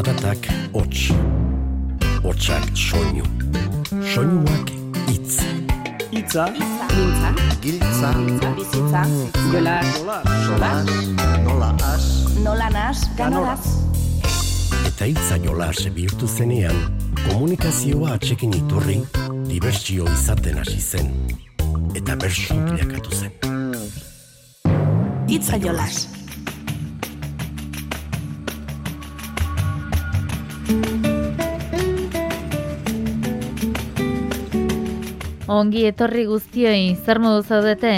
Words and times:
Zaratak 0.00 0.46
hots, 0.72 1.10
hotsak 2.24 2.64
soinu, 2.72 3.24
soinuak 4.00 4.70
itz. 5.12 5.42
Itza, 6.08 6.46
Mintza, 6.56 7.32
Giltza, 7.60 8.12
bizitza, 8.56 9.02
jola, 9.52 9.74
sola, 10.46 10.70
nola 11.44 11.68
as, 11.84 12.06
nola 12.40 12.70
nas, 12.72 13.02
ganoraz. 13.18 13.66
Eta 14.88 15.04
hitza 15.10 15.36
jolas 15.44 15.82
bihurtu 15.92 16.28
zenean, 16.28 16.80
komunikazioa 17.26 18.14
atxekin 18.16 18.56
iturri, 18.56 19.02
dibertsio 19.50 20.08
izaten 20.14 20.62
hasi 20.62 20.80
zen. 20.80 21.12
Eta 21.92 22.16
bersu 22.16 22.56
bilakatu 22.70 23.20
zen. 23.20 23.36
Itza 25.28 25.60
jolas. 25.60 26.19
Ongi 35.60 35.82
etorri 35.84 36.22
guztioi, 36.24 36.94
zer 37.04 37.18
modu 37.20 37.42
zaudete? 37.44 37.90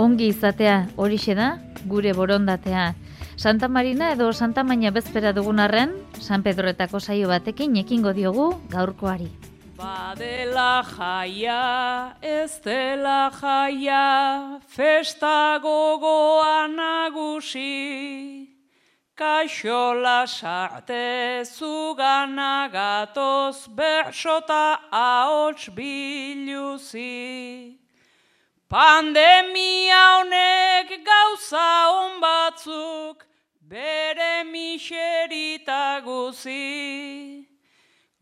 Ongi 0.00 0.30
izatea 0.32 0.76
horixe 0.96 1.34
da, 1.36 1.48
gure 1.84 2.14
borondatea. 2.16 2.94
Santa 3.36 3.68
Marina 3.68 4.12
edo 4.14 4.30
Santa 4.32 4.64
Maina 4.64 4.92
bezpera 4.94 5.34
dugun 5.36 5.60
arren, 5.60 5.92
San 6.16 6.40
Pedroetako 6.46 7.00
saio 7.00 7.28
batekin 7.28 7.76
ekingo 7.82 8.14
diogu 8.16 8.46
gaurkoari. 8.72 9.28
Badela 9.76 10.80
jaia, 10.94 12.16
ez 12.22 12.56
dela 12.64 13.30
jaia, 13.36 14.60
festa 14.68 15.58
gogoa 15.60 16.68
nagusi. 16.72 18.49
Kaixo 19.20 20.00
lasarte 20.00 21.44
zugana 21.44 22.72
gatoz 22.72 23.68
bersota 23.68 24.80
ahots 24.90 25.68
biluzi. 25.76 27.76
Pandemia 28.70 30.04
honek 30.16 31.04
gauza 31.04 31.68
on 32.00 32.12
batzuk 32.22 33.26
bere 33.60 34.44
miserita 34.52 36.00
guzi. 36.02 37.44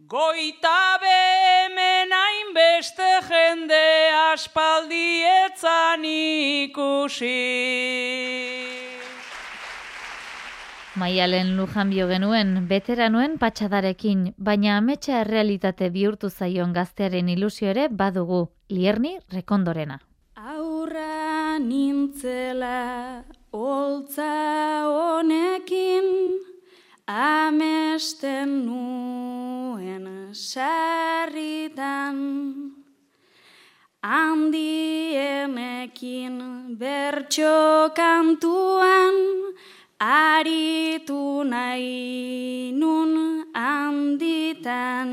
Goita 0.04 0.98
behemen 0.98 2.10
hainbeste 2.10 3.12
jende 3.28 3.86
aspaldi 4.32 5.22
etzan 5.46 6.02
ikusi. 6.02 7.38
Maialen 10.98 11.54
lujan 11.54 11.92
bio 11.94 12.08
genuen, 12.10 12.64
beteranuen 12.66 13.36
patxadarekin, 13.38 14.34
baina 14.34 14.80
ametsa 14.80 15.20
errealitate 15.20 15.92
bihurtu 15.94 16.26
zaion 16.28 16.72
gaztearen 16.74 17.28
ilusio 17.30 17.70
ere 17.70 17.86
badugu, 18.00 18.50
lierni 18.68 19.12
rekondorena. 19.30 20.00
Aurra 20.34 21.62
nintzela 21.62 23.22
holtza 23.54 24.90
honekin 24.90 26.34
amesten 27.06 28.66
nuen 28.66 30.34
sarritan 30.34 32.18
handienekin 34.02 36.42
bertso 36.82 37.94
kantuan 37.94 39.38
aritu 40.00 41.42
nahi 41.44 42.72
nun 42.72 43.44
handitan. 43.54 45.10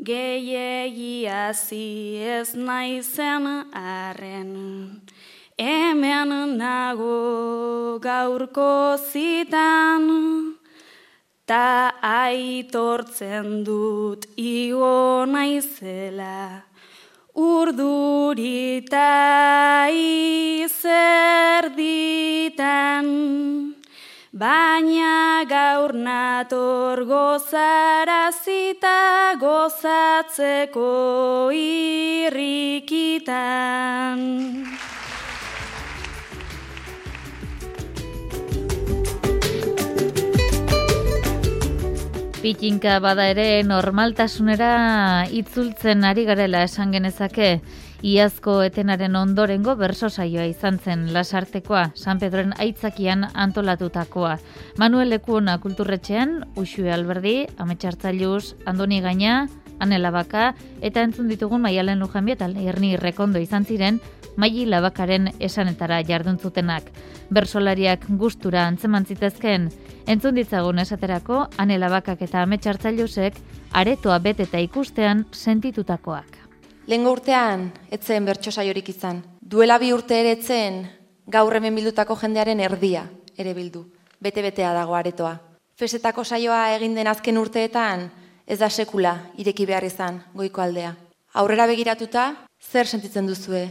Gehiegi 0.00 1.26
hasi 1.28 2.16
ez 2.16 2.54
naizen 2.54 3.68
arren. 3.76 5.02
Hemen 5.58 6.56
nago 6.56 8.00
gaurko 8.00 8.96
zitan. 8.96 10.56
Ta 11.44 11.92
aitortzen 12.00 13.64
dut 13.64 14.24
igo 14.36 15.26
naizela 15.26 16.69
urdurita 17.34 19.06
izerditan 19.92 21.30
Baina 24.32 25.44
gaur 25.50 25.90
nator 25.92 27.02
gozarazita 27.04 28.94
gozatzeko 29.42 30.86
irrikitan. 31.50 33.30
Pitinka 42.40 42.94
bada 43.04 43.26
ere 43.28 43.60
normaltasunera 43.68 45.26
itzultzen 45.28 46.06
ari 46.08 46.22
garela 46.24 46.62
esan 46.64 46.88
genezake, 46.94 47.48
iazko 48.00 48.54
etenaren 48.64 49.18
ondorengo 49.20 49.74
berso 49.76 50.08
saioa 50.08 50.46
izan 50.48 50.78
zen 50.80 51.02
lasartekoa, 51.12 51.90
San 51.94 52.16
Pedroen 52.22 52.54
aitzakian 52.56 53.26
antolatutakoa. 53.34 54.38
Manuel 54.80 55.12
Lekuona 55.12 55.58
kulturretxean, 55.60 56.38
Uxue 56.56 56.88
Alberdi, 56.94 57.44
Ametxartzailuz, 57.60 58.54
Andoni 58.64 59.02
Gaina, 59.04 59.42
Anela 59.78 60.08
Baka, 60.10 60.54
eta 60.80 61.04
entzun 61.04 61.28
ditugun 61.28 61.60
Maialen 61.60 62.00
Lujanbi 62.00 62.38
eta 62.38 62.48
Erni 62.48 62.96
Rekondo 62.96 63.38
izan 63.38 63.68
ziren, 63.68 64.00
Maili 64.40 64.64
Labakaren 64.72 65.26
esanetara 65.38 65.98
jarduntzutenak. 66.08 66.86
Bersolariak 67.28 68.06
gustura 68.16 68.62
antzeman 68.66 69.04
zitezken, 69.04 69.66
entzun 70.08 70.38
ditzagun 70.38 70.80
esaterako 70.80 71.42
Anela 71.60 71.90
Bakak 71.92 72.22
eta 72.24 72.40
Ametxartzailuzek 72.46 73.36
aretoa 73.76 74.16
beteta 74.24 74.62
ikustean 74.64 75.26
sentitutakoak. 75.32 76.38
Lehengo 76.86 77.12
urtean, 77.12 77.66
etzen 77.92 78.24
bertso 78.24 78.50
saiorik 78.50 78.88
izan. 78.94 79.20
Duela 79.40 79.76
bi 79.78 79.92
urte 79.92 80.16
ere 80.22 80.32
etzen, 80.38 80.80
gaur 81.28 81.58
hemen 81.58 81.76
bildutako 81.76 82.16
jendearen 82.22 82.64
erdia 82.64 83.04
ere 83.36 83.52
bildu. 83.54 83.84
Bete-betea 84.24 84.72
dago 84.72 84.96
aretoa. 84.96 85.34
Fesetako 85.76 86.24
saioa 86.24 86.64
egin 86.78 86.96
den 86.96 87.12
azken 87.12 87.36
urteetan, 87.36 88.08
ez 88.46 88.58
da 88.58 88.70
sekula 88.70 89.14
ireki 89.36 89.68
behar 89.68 89.84
izan 89.84 90.24
goiko 90.34 90.64
aldea. 90.64 90.96
Aurrera 91.34 91.68
begiratuta, 91.68 92.26
zer 92.58 92.88
sentitzen 92.88 93.28
duzue? 93.28 93.68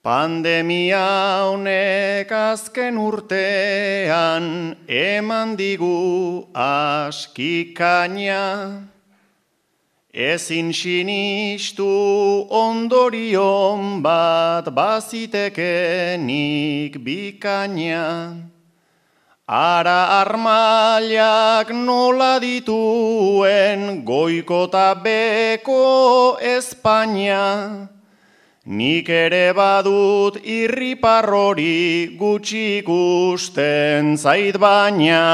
Pandemia 0.00 1.44
honek 1.44 2.32
azken 2.32 2.96
urtean 2.96 4.72
eman 4.88 5.60
digu 5.60 6.48
askikaina. 6.56 8.40
Ezin 10.08 10.72
sinistu 10.72 12.48
ondorion 12.48 14.00
bat 14.00 14.72
bazitekenik 14.72 16.96
bikaina. 17.04 18.40
Ara 19.44 20.24
armailak 20.24 21.76
nola 21.76 22.40
dituen 22.40 24.00
goiko 24.08 24.64
beko 25.04 26.40
Espainia. 26.40 27.99
Nik 28.66 29.08
ere 29.08 29.54
badut 29.56 30.36
irriparrori 30.44 32.12
gutxi 32.20 32.84
ikusten 32.84 34.18
zait 34.20 34.58
baina. 34.60 35.24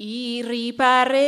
Irriparrea 0.00 1.20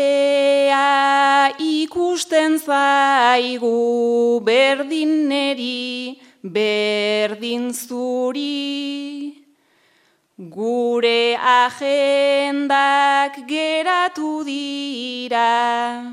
ikusten 1.60 2.56
zaigu 2.64 4.40
berdin 4.40 5.28
neri, 5.28 6.16
berdin 6.40 7.74
zuri. 7.76 9.43
Gure 10.36 11.38
agendak 11.38 13.46
geratu 13.46 14.42
dira, 14.42 16.10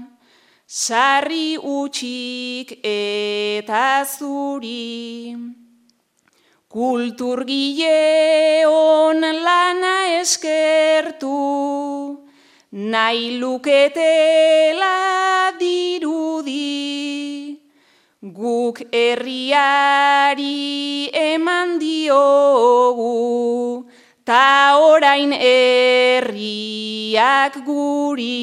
sarri 0.68 1.58
utxik 1.58 2.86
eta 2.86 4.06
zuri. 4.06 5.34
Kulturgile 6.70 8.62
on 8.70 9.22
lana 9.22 10.22
eskertu, 10.22 12.22
nahi 12.72 13.40
luketela 13.42 15.58
dirudi, 15.58 17.58
gu 18.22 18.62
Guk 18.72 18.88
herriari 18.94 20.48
eman 21.10 21.80
diogu, 21.80 23.84
ta 24.32 24.80
orain 24.80 25.32
herriak 25.36 26.24
guri. 27.68 28.40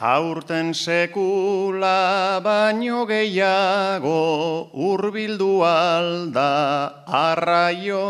Aurten 0.00 0.72
sekula 0.72 2.40
baino 2.40 3.04
gehiago 3.04 4.24
urbildu 4.72 5.60
alda 5.60 6.50
arraio. 7.04 8.08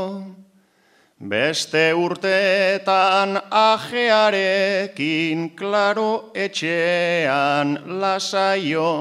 Beste 1.18 1.90
urteetan 2.06 3.30
ajearekin 3.50 5.38
klaro 5.58 6.12
etxean 6.34 7.68
lasaio. 8.00 8.92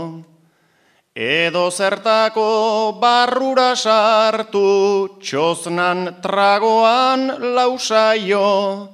Edo 1.16 1.72
zertako 1.72 3.00
barrura 3.00 3.72
sartu 3.80 5.16
txoznan 5.24 6.20
tragoan 6.20 7.56
lausaio. 7.56 8.92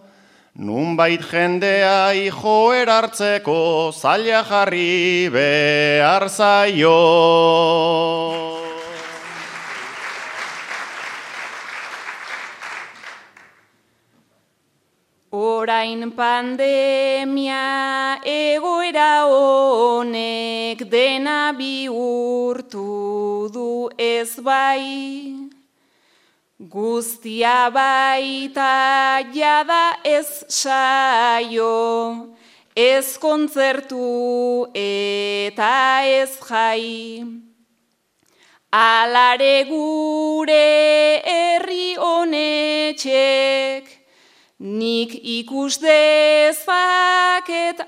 Nunbait 0.53 1.25
jendea 1.25 2.13
joer 2.29 2.93
hartzeko 2.93 3.89
zaila 3.89 4.45
jarri 4.45 5.33
behar 5.33 6.29
zaio. 6.29 6.93
Orain 15.61 16.09
pandemia 16.17 18.17
egoera 18.25 19.29
honek 19.29 20.79
dena 20.89 21.53
bihurtu 21.53 23.45
du 23.53 23.85
ez 23.95 24.41
bai. 24.41 25.37
Guztia 26.57 27.69
baita 27.69 29.21
jada 29.35 30.01
ez 30.03 30.41
saio, 30.49 32.33
ez 32.75 33.17
kontzertu 33.21 34.65
eta 34.73 36.01
ez 36.09 36.41
jai. 36.41 37.21
Alare 38.73 39.69
gure 39.69 41.21
herri 41.21 41.93
honetxek, 42.01 44.00
nik 44.61 45.17
ikus 45.23 45.77
dezaket 45.81 46.61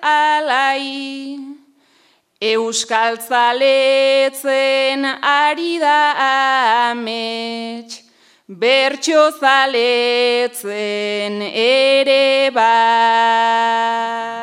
alai. 0.02 1.38
Euskal 2.42 3.18
zaletzen 3.22 5.06
ari 5.22 5.80
da 5.80 6.90
amets, 6.90 8.02
bertso 8.48 9.32
zaletzen 9.40 10.66
ere 11.42 12.52
bai. 12.52 14.43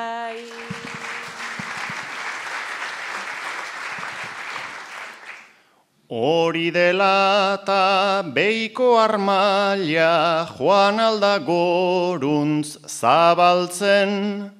Hori 6.10 6.72
dela 6.74 7.62
eta 7.62 8.26
beiko 8.34 8.98
armaila 8.98 10.42
joan 10.58 10.98
alda 10.98 11.38
goruntz 11.38 12.82
zabaltzen, 12.82 14.50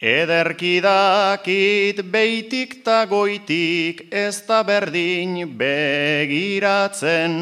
Ederkidakit 0.00 2.02
beitik 2.12 2.84
ta 2.84 3.04
goitik 3.04 4.08
ez 4.12 4.40
da 4.48 4.62
berdin 4.64 5.56
begiratzen. 5.56 7.32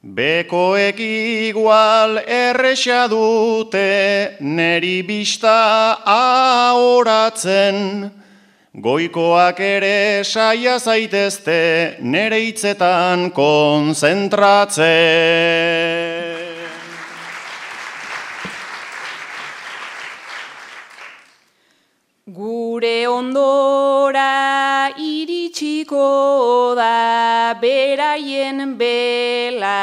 Bekoek 0.00 1.00
igual 1.00 2.18
erresa 2.24 3.08
dute 3.08 4.36
neri 4.40 5.02
bista 5.02 5.98
ahoratzen. 6.04 8.17
Goikoak 8.78 9.58
ere 9.58 10.22
saia 10.22 10.78
zaitezte 10.78 11.98
nere 11.98 12.38
hitzetan 12.44 13.32
konzentratzen. 13.34 14.86
Gure 22.38 23.08
ondora 23.10 24.94
iritsiko 24.94 26.76
da 26.78 27.58
beraien 27.58 28.78
belarriena 28.78 29.74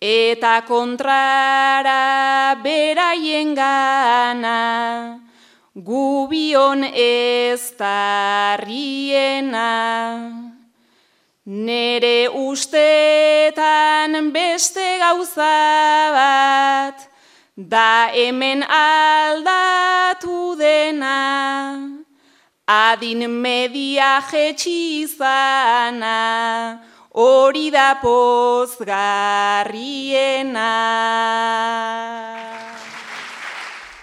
eta 0.00 0.64
kontrara 0.64 2.56
beraien 2.64 3.52
gana 3.52 5.27
gubion 5.84 6.82
ez 6.84 7.70
tarriena. 7.78 9.70
Nere 11.44 12.28
ustetan 12.28 13.52
beste 14.32 14.98
gauza 15.00 16.10
bat, 16.12 17.08
Da 17.58 18.08
hemen 18.14 18.62
aldatu 18.62 20.54
dena, 20.54 21.74
adin 22.68 23.26
media 23.42 24.22
jetxizana, 24.30 26.14
hori 27.10 27.70
da 27.74 27.98
pozgarriena. 27.98 28.78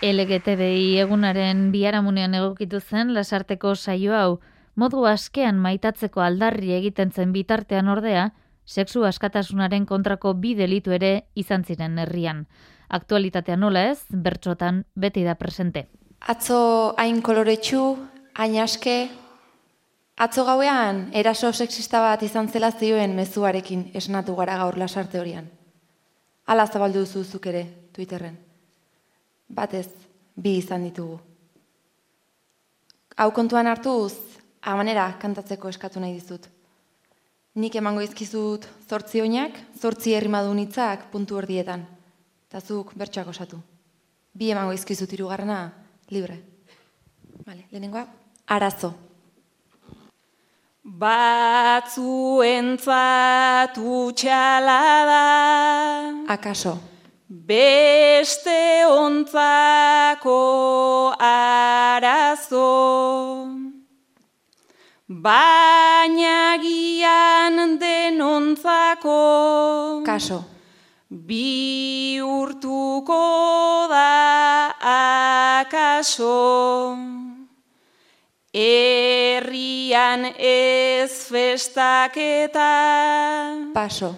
LGTBI 0.05 0.99
egunaren 1.01 1.71
biharamunean 1.73 2.35
egokitu 2.37 2.79
zen 2.79 3.13
lasarteko 3.13 3.75
saio 3.75 4.13
hau, 4.13 4.39
modu 4.75 5.05
askean 5.09 5.57
maitatzeko 5.57 6.21
aldarri 6.21 6.73
egiten 6.77 7.11
zen 7.11 7.33
bitartean 7.33 7.87
ordea, 7.89 8.29
sexu 8.65 9.03
askatasunaren 9.05 9.85
kontrako 9.85 10.33
bi 10.33 10.55
delitu 10.55 10.91
ere 10.91 11.27
izan 11.35 11.63
ziren 11.63 11.97
herrian 11.99 12.45
aktualitatea 12.89 13.57
nola 13.57 13.89
ez, 13.91 14.05
bertxotan 14.09 14.83
beti 14.95 15.23
da 15.25 15.35
presente. 15.35 15.87
Atzo 16.21 16.93
hain 16.97 17.21
koloretsu, 17.21 17.81
hain 18.35 18.57
aske, 18.61 19.09
atzo 20.17 20.45
gauean 20.45 21.09
eraso 21.13 21.51
sexista 21.53 22.01
bat 22.01 22.23
izan 22.23 22.49
zela 22.49 22.71
zioen 22.71 23.15
mezuarekin 23.15 23.89
esnatu 23.93 24.35
gara 24.35 24.57
gaur 24.61 24.77
lasarte 24.77 25.19
horian. 25.19 25.49
Ala 26.45 26.67
zabaldu 26.67 27.05
duzuzuk 27.05 27.45
ere, 27.49 27.65
Twitterren. 27.93 28.37
Batez, 29.49 29.87
bi 30.35 30.57
izan 30.59 30.83
ditugu. 30.87 31.19
Hau 33.15 33.31
kontuan 33.31 33.67
hartuz, 33.71 34.13
amanera 34.61 35.13
kantatzeko 35.21 35.69
eskatu 35.71 35.99
nahi 36.03 36.13
dizut. 36.17 36.49
Nik 37.55 37.75
emango 37.79 38.01
izkizut 38.03 38.67
zortzi 38.89 39.21
oinak, 39.23 39.55
zortzi 39.79 40.11
herrimadun 40.17 40.59
hitzak 40.65 41.07
puntu 41.13 41.39
erdietan 41.39 41.85
eta 42.49 42.59
zuk 42.59 42.91
bertsoak 42.99 43.27
osatu. 43.31 43.57
Bi 44.35 44.51
emango 44.51 44.73
izkizut 44.75 45.13
irugarrena, 45.15 45.71
libre. 46.11 46.37
Vale, 47.47 47.63
lehenengoa, 47.71 48.05
arazo. 48.51 48.93
Batzuentzat 50.85 51.87
utxala 53.79 54.81
da. 55.09 55.23
Akaso. 56.35 56.94
Beste 57.35 58.85
ontzako 58.87 60.39
arazo. 61.19 62.71
Baina 65.07 66.55
gian 66.63 67.77
denontzako. 67.79 69.19
Kaso. 70.05 70.43
Bi 71.09 72.19
urtuko 72.21 73.87
da 73.89 74.73
akaso, 75.61 76.97
herrian 78.53 80.25
ez 80.39 81.11
festaketa, 81.29 82.71
paso, 83.73 84.15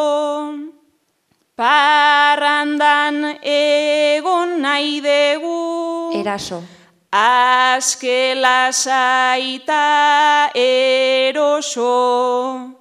Parrandan 1.54 3.38
egon 3.46 4.60
nahi 4.60 4.98
dugu, 5.00 6.18
eraso, 6.18 6.64
aske 7.12 8.34
lasaita 8.34 10.50
eroso, 10.58 12.73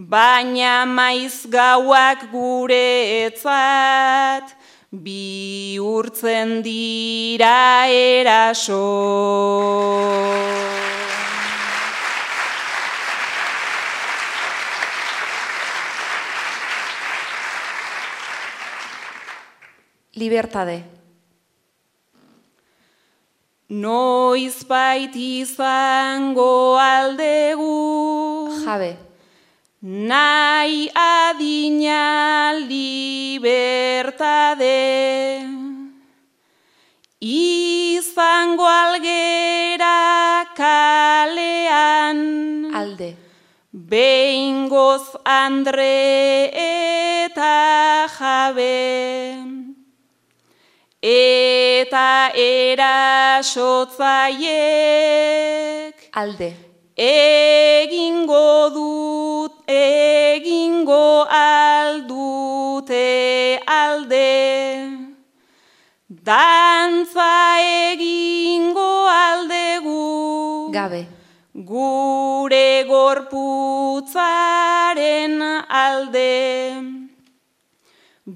baina 0.00 0.86
maiz 0.86 1.44
gauak 1.44 2.30
guretzat, 2.32 3.36
bihurtzen 4.90 6.62
dira 6.64 7.86
eraso. 7.88 8.80
libertade, 20.20 20.84
Noiz 23.70 24.64
bait 24.68 25.14
izango 25.14 26.76
aldegu, 26.76 28.50
jabe, 28.64 29.09
nahi 29.82 30.90
adina 30.94 32.52
libertade. 32.68 33.50
Izango 37.20 38.64
algera 38.64 40.44
kalean, 40.56 42.20
alde, 42.74 43.16
behingoz 43.72 45.16
andre 45.24 46.50
eta 46.52 48.08
jabe. 48.18 49.36
Eta 51.00 52.30
erasotzaiek 52.36 53.56
alde, 56.12 56.52
egingo 56.96 58.68
dut, 58.74 59.29
egingo 59.70 61.26
aldute 61.30 63.06
alde. 63.66 64.98
Dantza 66.08 67.60
egingo 67.92 69.08
aldegu, 69.08 70.72
gabe, 70.74 71.06
gure 71.54 72.84
gorputzaren 72.88 75.42
alde. 75.84 76.34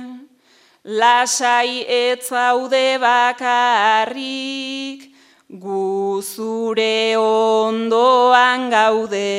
lasai 0.85 1.85
etzaude 1.89 2.99
bakarrik, 2.99 5.11
gu 5.49 6.21
zure 6.23 7.15
ondoan 7.17 8.69
gaude. 8.71 9.31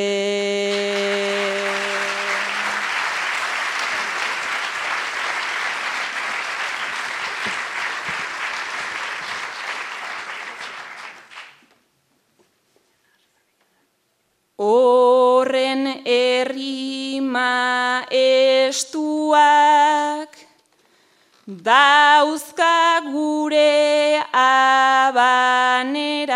Horren 14.58 15.84
errima 16.08 17.52
estuak 18.10 19.18
dauzka 21.48 23.00
gure 23.08 24.20
abanerak 24.36 26.36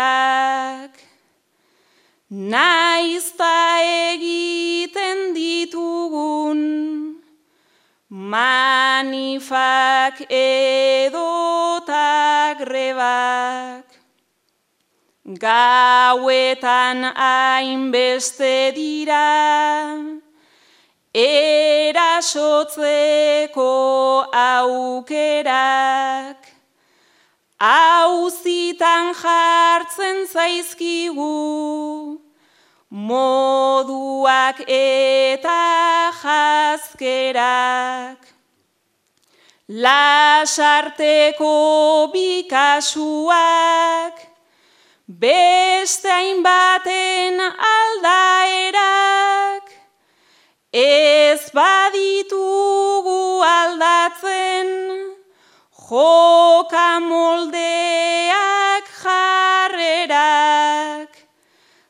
naizta 2.30 3.76
egiten 3.84 5.36
ditugun 5.36 6.60
manifak 8.08 9.12
edota 10.32 12.56
grebak. 12.56 13.84
Gauetan 15.24 17.04
hainbeste 17.14 18.72
dira, 18.74 19.94
erasotzeko 21.14 22.32
aukerak, 24.32 25.56
hauzitan 27.60 29.14
jartzen 29.14 30.26
zaizkigu, 30.32 32.18
moduak 32.90 34.60
eta 34.66 36.12
jazkerak. 36.22 38.18
Lasarteko 39.68 41.54
bikasuak, 42.12 43.32
Beste 45.08 46.08
hainbaten 46.08 47.40
aldaerak, 47.70 49.61
ez 50.72 51.50
baditugu 51.52 53.42
aldatzen, 53.44 54.68
joka 55.88 57.00
moldeak 57.00 58.86
jarrerak, 59.02 60.08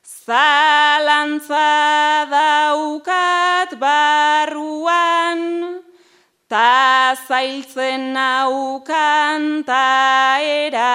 zalantza 0.02 1.70
daukat 2.26 3.78
barruan, 3.78 5.40
ta 6.50 7.14
zailtzen 7.28 8.12
naukan 8.12 9.62
taerak. 9.64 10.92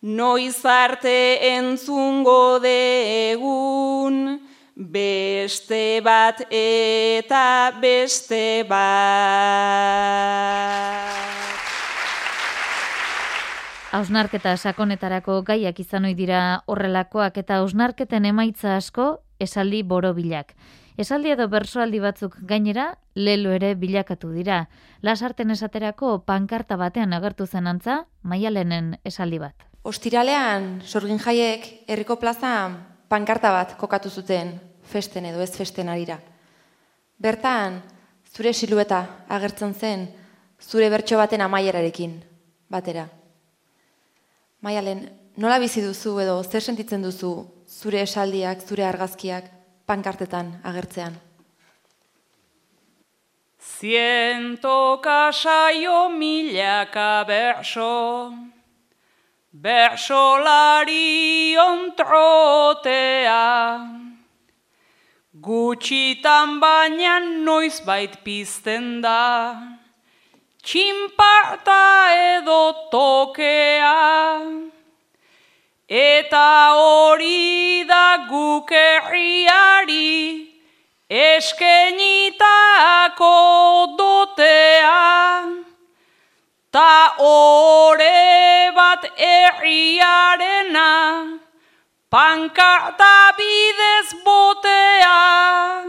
Noiz 0.00 0.64
arte 0.64 1.42
entzungo 1.42 2.62
degun, 2.62 4.37
beste 4.78 5.98
bat 6.06 6.38
eta 6.54 7.74
beste 7.82 8.62
bat. 8.68 8.78
Ausnarketa 13.90 14.54
sakonetarako 14.56 15.42
gaiak 15.42 15.80
izan 15.82 16.04
ohi 16.06 16.14
dira 16.14 16.62
horrelakoak 16.70 17.40
eta 17.42 17.58
ausnarketen 17.58 18.24
emaitza 18.30 18.76
asko 18.76 19.18
esaldi 19.40 19.82
borobilak. 19.82 20.54
Esaldi 20.98 21.32
edo 21.34 21.48
bersoaldi 21.50 21.98
batzuk 21.98 22.36
gainera 22.46 22.98
lelo 23.14 23.50
ere 23.50 23.74
bilakatu 23.74 24.30
dira. 24.30 24.68
Lasarten 25.02 25.50
esaterako 25.50 26.22
pankarta 26.26 26.76
batean 26.76 27.12
agertu 27.12 27.46
zen 27.46 27.66
antza, 27.66 28.06
maialenen 28.22 28.98
esaldi 29.04 29.38
bat. 29.42 29.54
Ostiralean, 29.82 30.82
sorgin 30.84 31.18
jaiek, 31.18 31.66
herriko 31.88 32.18
plaza 32.18 32.70
pankarta 33.08 33.50
bat 33.50 33.76
kokatu 33.78 34.10
zuten, 34.10 34.67
festen 34.88 35.28
edo 35.28 35.42
ez 35.44 35.52
festen 35.54 35.88
arira. 35.88 36.18
Bertan, 37.18 37.82
zure 38.34 38.54
silueta 38.54 39.04
agertzen 39.28 39.74
zen, 39.74 40.08
zure 40.60 40.88
bertso 40.90 41.18
baten 41.20 41.44
amaierarekin, 41.44 42.18
batera. 42.70 43.06
Maialen, 44.62 45.04
nola 45.36 45.58
bizi 45.62 45.84
duzu 45.84 46.16
edo 46.24 46.40
zer 46.42 46.62
sentitzen 46.62 47.02
duzu 47.02 47.32
zure 47.68 48.02
esaldiak, 48.02 48.64
zure 48.66 48.86
argazkiak 48.88 49.50
pankartetan 49.86 50.60
agertzean? 50.64 51.18
Ziento 53.78 54.98
kasaio 55.02 56.08
milaka 56.10 57.24
berso, 57.28 58.32
bersolari 59.52 61.56
ontrotea, 61.58 63.38
gutxitan 65.40 66.60
baina 66.60 67.18
noiz 67.20 67.80
bait 67.86 68.14
pizten 68.24 69.00
da, 69.02 69.54
txinparta 70.62 71.82
edo 72.34 72.62
tokea, 72.92 73.94
eta 75.88 76.48
hori 76.74 77.84
da 77.88 78.26
guk 78.30 78.70
herriari, 78.72 80.48
eskenitako 81.08 82.26
dotea, 83.98 85.44
ta 86.70 87.14
ore 87.18 88.70
bat 88.74 89.02
erriarena, 89.16 90.88
pankarta 92.10 93.32
bidez 93.38 94.14
botea. 94.24 95.84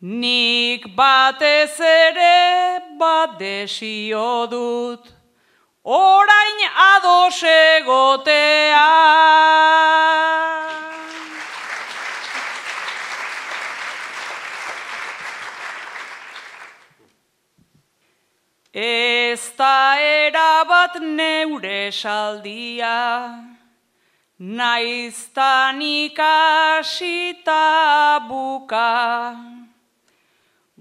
Nik 0.00 0.94
batez 0.96 1.80
ere 1.80 2.80
bat 2.98 3.38
desio 3.38 4.46
dut, 4.46 5.08
orain 5.82 6.60
ados 6.94 7.42
egotea. 7.42 8.92
Ez 18.76 19.40
da 19.56 19.96
erabat 19.98 21.00
neure 21.00 21.90
saldia, 21.90 23.55
naiztan 24.38 25.80
ikasita 25.80 27.64
buka. 28.28 29.34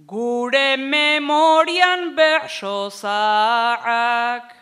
Gure 0.06 0.78
memorian 0.78 2.16
berso 2.16 2.90
zaharrak, 2.92 4.54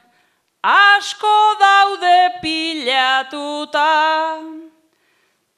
asko 0.64 1.56
daude 1.60 2.30
pilatuta, 2.42 4.40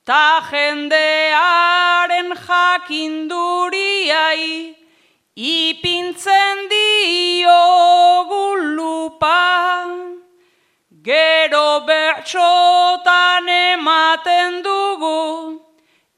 ta 0.05 0.41
jendearen 0.49 2.33
jakinduriai, 2.39 4.75
ipintzen 5.35 6.69
diogu 6.71 8.55
lupa, 8.79 9.43
gero 11.03 11.81
bertxotan 12.25 13.48
ematen 13.48 14.63
dugu, 14.63 15.62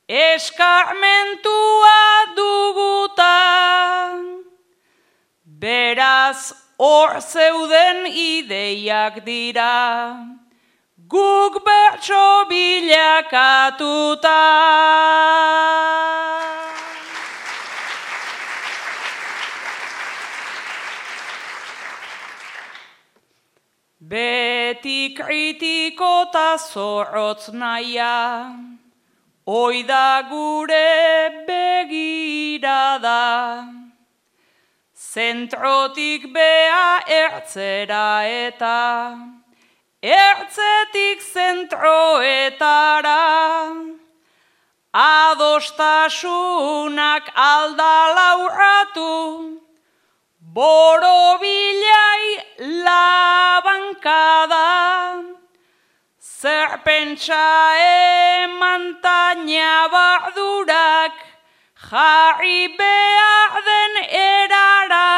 eskarmentua 0.08 2.00
duguta. 2.36 4.16
Beraz 5.44 6.54
hor 6.80 7.20
zeuden 7.20 8.06
ideiak 8.08 9.26
dira, 9.26 10.16
guk 11.10 11.64
bertso 11.66 12.46
bilakatuta. 12.50 14.44
Beti 24.08 25.12
kritiko 25.12 26.32
ta 26.32 26.56
zorrotz 26.56 27.52
naia, 27.52 28.56
oida 29.46 30.24
gure 30.30 31.44
begirada. 31.48 33.68
Zentrotik 34.96 36.32
bea 36.32 37.04
ertzera 37.20 38.24
eta, 38.24 39.20
ertzetik 40.02 41.20
zentroetara. 41.34 43.26
Adostasunak 44.94 47.26
aldalauratu, 47.36 49.67
Boro 50.58 51.38
bilai 51.38 52.24
labankada, 52.82 54.62
zer 56.18 56.82
pentsa 56.86 57.46
eman 57.78 58.98
taina 59.04 59.76
bardurak, 59.94 61.14
jarri 61.90 62.74
behar 62.80 63.54
den 63.68 63.94
erara. 64.10 65.14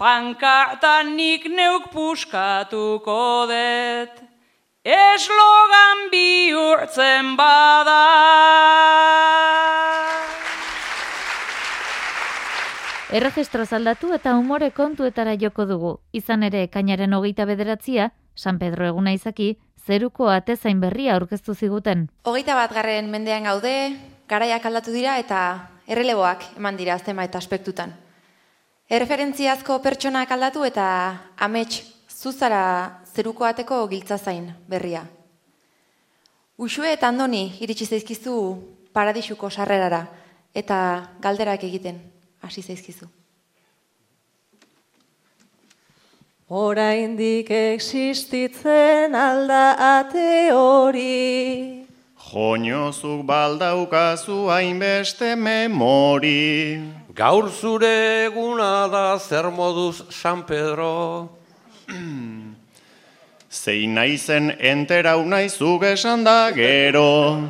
Pankartan 0.00 1.06
nik 1.20 1.44
neuk 1.44 1.84
puskatuko 1.92 3.46
det, 3.52 4.14
eslogan 4.82 5.98
bihurtzen 6.10 7.36
bada. 7.36 8.04
Erregistro 13.06 13.62
zaldatu 13.64 14.08
eta 14.16 14.32
umore 14.34 14.72
kontuetara 14.74 15.36
joko 15.38 15.64
dugu. 15.64 15.90
Izan 16.10 16.42
ere, 16.42 16.64
kainaren 16.66 17.12
hogeita 17.14 17.44
bederatzia, 17.46 18.08
San 18.34 18.58
Pedro 18.58 18.88
eguna 18.88 19.12
izaki, 19.14 19.52
zeruko 19.86 20.26
atezain 20.26 20.80
berria 20.82 21.14
aurkeztu 21.14 21.54
ziguten. 21.54 22.08
Hogeita 22.26 22.56
bat 22.58 22.74
garren 22.74 23.06
mendean 23.12 23.46
gaude, 23.46 23.94
garaiak 24.26 24.66
aldatu 24.66 24.90
dira 24.90 25.20
eta 25.22 25.38
erreleboak 25.86 26.42
eman 26.56 26.76
dira 26.76 26.96
aztema 26.98 27.22
eta 27.22 27.38
aspektutan. 27.38 27.94
Erreferentziazko 28.90 29.78
pertsonak 29.86 30.34
aldatu 30.34 30.66
eta 30.66 30.88
amets 31.38 31.84
zuzara 32.10 33.04
zeruko 33.14 33.46
ateko 33.46 33.84
giltzazain 33.86 34.50
berria. 34.66 35.04
Usue 36.58 36.90
eta 36.92 37.14
andoni 37.14 37.52
iritsi 37.60 37.86
zaizkizu 37.86 38.34
paradisuko 38.92 39.50
sarrerara 39.50 40.08
eta 40.54 40.76
galderak 41.22 41.62
egiten 41.70 42.15
hasi 42.46 42.62
zaizkizu. 42.62 43.08
Oraindik 46.48 47.50
existitzen 47.50 49.14
alda 49.18 49.74
ate 49.98 50.52
hori. 50.54 51.82
Joinozuk 52.26 53.24
baldaukazu 53.26 54.46
hainbeste 54.50 55.34
memori. 55.34 56.82
Gaur 57.14 57.50
zure 57.50 58.26
eguna 58.26 58.86
da 58.92 59.18
zer 59.18 59.50
moduz 59.50 60.02
San 60.10 60.44
Pedro. 60.46 61.28
Zein 63.50 63.94
naizen 63.94 64.50
enterau 64.58 65.24
naizuk 65.26 65.82
esan 65.82 66.24
da 66.24 66.50
gero. 66.54 67.42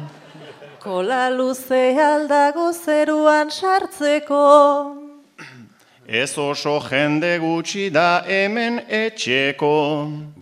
Kola 0.87 1.27
luze 1.35 1.99
aldago 1.99 2.68
zeruan 2.72 3.49
sartzeko. 3.51 4.94
Ez 6.07 6.38
oso 6.38 6.77
jende 6.79 7.33
gutxi 7.42 7.88
da 7.90 8.22
hemen 8.22 8.79
etxeko. 8.87 9.72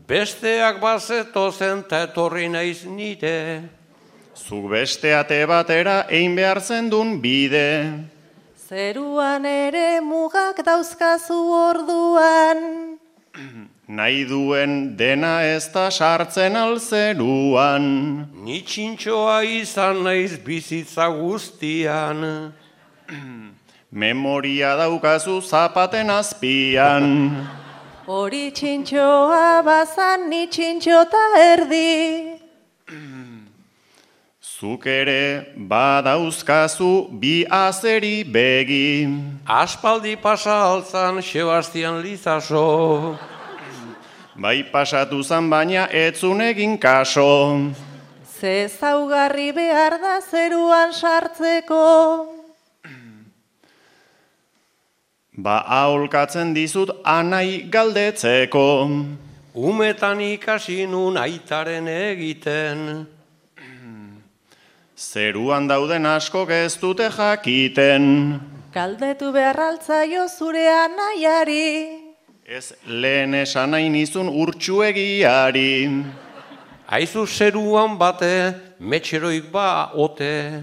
Besteak 0.04 0.82
bazeto 0.82 1.46
zen 1.48 1.80
ta 1.88 2.02
etorri 2.04 2.50
naiz 2.52 2.84
nire. 2.84 3.70
Zuk 4.36 4.68
beste 4.68 5.14
ate 5.16 5.40
batera 5.48 6.02
ein 6.12 6.36
behar 6.36 6.60
zendun 6.60 7.16
bide. 7.24 8.04
Zeruan 8.68 9.48
ere 9.48 10.02
mugak 10.04 10.60
dauzkazu 10.60 11.40
orduan. 11.70 12.60
Nahi 13.86 14.24
duen 14.24 14.96
dena 14.96 15.42
ez 15.44 15.68
da 15.68 15.90
sartzen 15.90 16.56
alzeruan. 16.56 17.84
Ni 18.32 18.62
txintxoa 18.64 19.42
izan 19.44 20.00
naiz 20.06 20.38
bizitza 20.40 21.10
guztian. 21.12 22.52
Memoria 23.92 24.72
daukazu 24.80 25.42
zapaten 25.42 26.08
azpian. 26.08 27.04
Hori 28.08 28.48
txintxoa 28.56 29.60
bazan 29.68 30.30
ni 30.32 30.46
txintxota 30.48 31.22
erdi. 31.42 32.40
Zuk 34.54 34.88
ere 34.88 35.52
badauzkazu 35.60 37.12
bi 37.20 37.44
azeri 37.44 38.24
begi. 38.24 39.12
Aspaldi 39.44 40.16
pasa 40.16 40.56
altzan 40.72 41.20
Sebastian 41.20 42.00
Lizaso. 42.00 43.33
Bai 44.34 44.64
pasatu 44.66 45.22
zan 45.22 45.46
baina 45.50 45.86
etzun 45.94 46.40
egin 46.42 46.74
kaso. 46.78 47.70
Ze 48.26 48.66
zaugarri 48.66 49.52
behar 49.54 49.94
da 50.02 50.18
zeruan 50.20 50.90
sartzeko. 50.92 52.26
Ba 55.38 55.62
aholkatzen 55.66 56.50
dizut 56.54 56.90
anai 57.04 57.70
galdetzeko. 57.70 58.90
Umetan 59.54 60.20
ikasi 60.20 60.86
nun 60.86 61.16
aitaren 61.16 61.86
egiten. 61.86 63.06
Zeruan 64.98 65.68
dauden 65.70 66.06
asko 66.06 66.42
ez 66.50 66.74
dute 66.74 67.06
jakiten. 67.06 68.40
Galdetu 68.74 69.30
behar 69.30 69.60
altzaio 69.60 70.26
zure 70.26 70.66
anaiari. 70.66 71.93
Ez 72.44 72.74
lehen 72.84 73.32
esan 73.32 73.70
nahi 73.72 73.88
nizun 73.88 74.28
urtsuegiari. 74.28 76.04
Aizu 76.92 77.24
zeruan 77.24 77.96
bate, 77.96 78.52
metxeroik 78.78 79.48
ba 79.48 79.88
ote. 79.96 80.60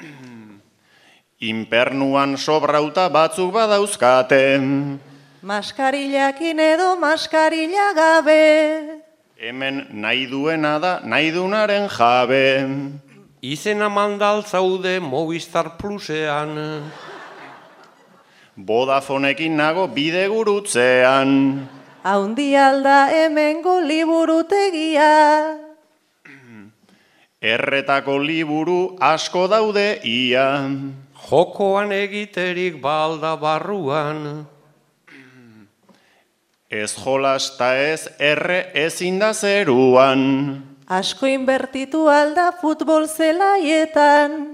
Inpernuan 1.52 2.38
sobrauta 2.40 3.10
batzuk 3.12 3.52
badauzkate. 3.52 4.56
Maskarilakin 5.44 6.58
edo 6.72 6.96
maskarila 6.96 7.92
gabe. 7.92 8.40
Hemen 9.36 9.84
nahi 9.92 10.24
duena 10.24 10.78
da 10.80 11.00
nahi 11.04 11.28
dunaren 11.36 11.84
jabe. 11.84 12.64
Izena 13.44 13.92
mandal 13.92 14.40
zaude 14.40 15.00
Movistar 15.04 15.76
Plusean. 15.76 16.80
Bodafonekin 18.56 19.56
nago 19.58 19.88
bide 19.90 20.28
gurutzean. 20.30 21.66
Haundi 22.06 22.54
alda 22.54 23.10
hemengo 23.10 23.80
liburutegia. 23.82 25.58
Erretako 27.42 28.18
liburu 28.22 28.94
asko 29.02 29.48
daude 29.50 29.98
ia. 30.06 30.70
Jokoan 31.26 31.90
egiterik 31.90 32.78
balda 32.78 33.34
barruan. 33.34 34.46
Ez 36.70 36.94
jolas 36.94 37.56
ta 37.58 37.74
ez 37.74 38.06
erre 38.18 38.70
ezin 38.74 39.18
da 39.18 39.34
zeruan. 39.34 40.62
Asko 40.86 41.26
inbertitu 41.26 42.06
alda 42.06 42.52
futbol 42.60 43.08
zelaietan. 43.10 44.53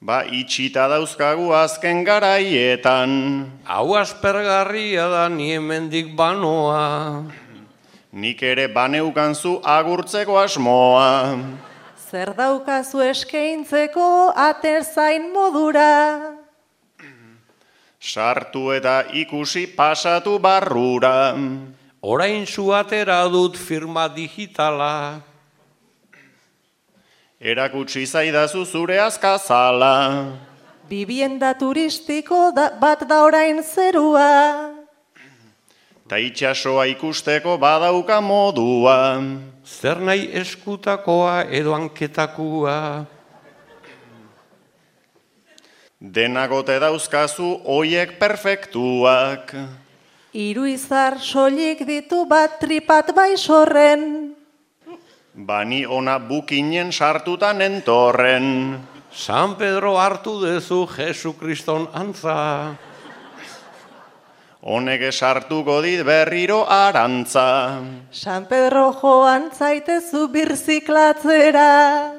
Ba 0.00 0.24
itxita 0.24 0.88
dauzkagu 0.88 1.52
azken 1.52 2.00
garaietan. 2.08 3.10
Hau 3.68 3.92
aspergarria 4.00 5.04
da 5.12 5.28
ni 5.28 5.52
hemendik 5.52 6.16
banoa. 6.16 7.28
Nik 8.08 8.40
ere 8.40 8.64
baneukanzu 8.72 9.60
agurtzeko 9.60 10.40
asmoa. 10.40 11.36
Zer 12.00 12.32
daukazu 12.32 13.04
eskaintzeko 13.04 14.32
aterzain 14.32 15.28
modura. 15.36 15.92
Sartu 18.00 18.72
eta 18.72 19.04
ikusi 19.12 19.68
pasatu 19.68 20.40
barrura. 20.40 21.36
Orain 22.00 22.48
zu 22.48 22.72
atera 22.72 23.20
dut 23.28 23.60
firma 23.60 24.08
digitala. 24.08 25.29
Erakutsi 27.40 28.04
zaidazu 28.04 28.66
zure 28.68 28.98
azkazala. 29.00 30.36
Bibienda 30.90 31.54
turistiko 31.56 32.50
da, 32.52 32.66
bat 32.76 33.06
da 33.08 33.22
orain 33.24 33.62
zerua. 33.64 34.76
Ta 36.04 36.18
itxasoa 36.20 36.84
ikusteko 36.92 37.56
badauka 37.56 38.20
modua. 38.20 39.24
Zer 39.64 40.02
nahi 40.04 40.28
eskutakoa 40.36 41.46
edo 41.48 41.72
anketakua. 41.72 43.06
Denagote 45.96 46.76
dauzkazu 46.76 47.54
oiek 47.64 48.18
perfektuak. 48.20 49.54
Hiru 50.36 50.68
izar 50.68 51.16
soilik 51.24 51.86
ditu 51.88 52.26
bat 52.28 52.60
tripat 52.60 53.14
bai 53.16 53.32
sorren. 53.40 54.36
Bani 55.34 55.86
ona 55.86 56.18
bukinen 56.18 56.90
sartutan 56.92 57.62
entorren. 57.62 58.78
San 59.12 59.54
Pedro 59.54 59.94
hartu 59.96 60.40
dezu 60.42 60.86
Jesu 60.86 61.34
Kriston 61.38 61.86
antza. 61.94 62.74
Honek 64.60 65.12
sartuko 65.12 65.80
dit 65.82 66.02
berriro 66.04 66.66
arantza. 66.66 67.78
San 68.10 68.46
Pedro 68.46 68.92
joan 68.92 69.50
zaitezu 69.54 70.28
birziklatzera. 70.28 72.12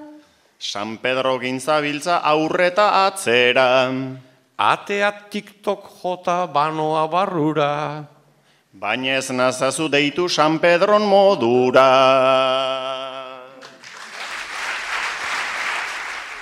San 0.58 0.98
Pedro 0.98 1.38
gintzabiltza 1.40 2.22
aurreta 2.24 3.06
atzera. 3.06 3.92
Atea 4.58 5.12
TikTok 5.30 6.00
jota 6.02 6.48
banoa 6.48 7.08
barrura. 7.08 8.08
Baina 8.72 9.18
ez 9.20 9.30
nazazu 9.32 9.90
deitu 9.92 10.30
San 10.30 10.60
Pedron 10.60 11.04
modura. 11.04 13.01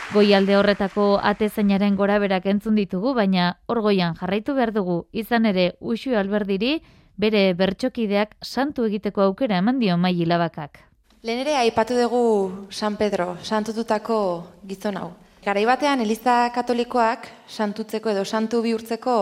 Goialde 0.10 0.56
horretako 0.58 1.20
atezainaren 1.22 1.94
gora 1.94 2.16
berak 2.18 2.48
entzun 2.50 2.74
ditugu, 2.80 3.12
baina 3.14 3.60
hor 3.70 3.84
goian 3.86 4.16
jarraitu 4.18 4.56
behar 4.58 4.72
dugu, 4.74 5.04
izan 5.14 5.46
ere 5.46 5.76
Uxu 5.80 6.16
Alberdiri 6.18 6.80
bere 7.14 7.54
bertxokideak 7.54 8.34
santu 8.42 8.88
egiteko 8.90 9.22
aukera 9.28 9.60
eman 9.62 9.78
dio 9.78 9.98
mai 9.98 10.16
hilabakak. 10.18 10.80
Lehen 11.22 11.44
ere 11.44 11.60
aipatu 11.62 11.94
dugu 11.94 12.24
San 12.72 12.98
Pedro, 12.98 13.36
santututako 13.44 14.18
gizon 14.66 14.98
hau. 14.98 15.12
Garai 15.46 15.68
batean 15.70 16.02
Eliza 16.02 16.40
Katolikoak 16.58 17.30
santutzeko 17.46 18.10
edo 18.10 18.26
santu 18.26 18.64
bihurtzeko 18.66 19.16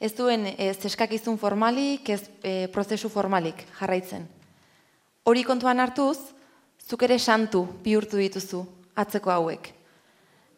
ez 0.00 0.12
duen 0.20 0.50
ez 0.52 0.84
eskakizun 0.84 1.40
formalik, 1.40 2.12
ez 2.12 2.28
e, 2.44 2.68
prozesu 2.68 3.08
formalik 3.08 3.64
jarraitzen. 3.80 4.28
Hori 5.24 5.48
kontuan 5.48 5.80
hartuz, 5.80 6.18
zuk 6.84 7.08
ere 7.08 7.18
santu 7.18 7.64
bihurtu 7.80 8.20
dituzu 8.20 8.66
atzeko 9.00 9.32
hauek. 9.32 9.79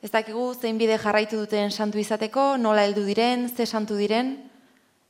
Ez 0.02 0.10
dakigu 0.10 0.48
zein 0.58 0.78
bide 0.80 0.96
jarraitu 0.98 1.38
duten 1.38 1.70
santu 1.70 2.00
izateko, 2.02 2.56
nola 2.58 2.82
heldu 2.82 3.04
diren, 3.06 3.46
ze 3.46 3.66
santu 3.66 3.94
diren, 3.94 4.34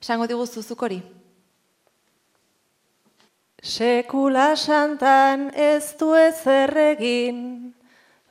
esango 0.03 0.27
diguzu 0.29 0.61
zuk 0.61 0.85
hori. 0.85 0.99
Sekula 3.63 4.53
santan 4.57 5.49
ez 5.57 5.95
du 5.97 6.11
ezer 6.19 6.77
egin, 6.91 7.39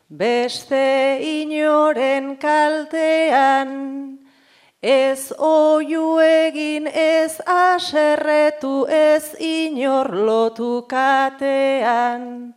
beste 0.06 1.18
inoren 1.26 2.36
kaltean, 2.38 3.72
ez 4.84 5.32
oiu 5.42 6.20
egin 6.22 6.86
ez 6.86 7.42
aserretu 7.42 8.86
ez 8.86 9.34
inor 9.40 10.14
lotu 10.14 10.86
katean. 10.86 12.54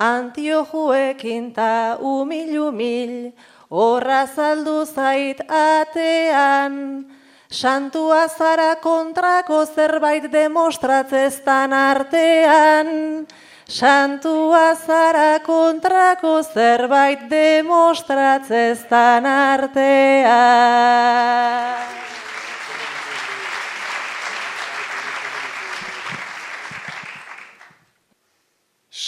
Antiojuekin 0.00 1.52
ta 1.52 2.00
umil-umil, 2.00 3.32
horra 3.68 4.24
zaldu 4.26 4.84
zait 4.88 5.44
atean, 5.44 7.04
Santua 7.50 8.28
zara 8.30 8.76
kontrako 8.78 9.66
zerbait 9.66 10.22
demostratzeztan 10.30 11.72
artean. 11.74 13.26
Santua 13.66 14.76
zara 14.86 15.40
kontrako 15.42 16.42
zerbait 16.46 17.26
demostratzeztan 17.28 19.26
artean. 19.26 20.30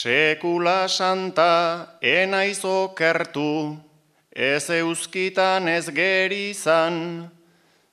Sekula 0.03 0.89
santa 0.89 1.87
enaiz 2.03 2.65
okertu, 2.67 3.77
ez 4.35 4.65
euskitan 4.75 5.69
ez 5.69 5.87
gerizan. 5.95 7.31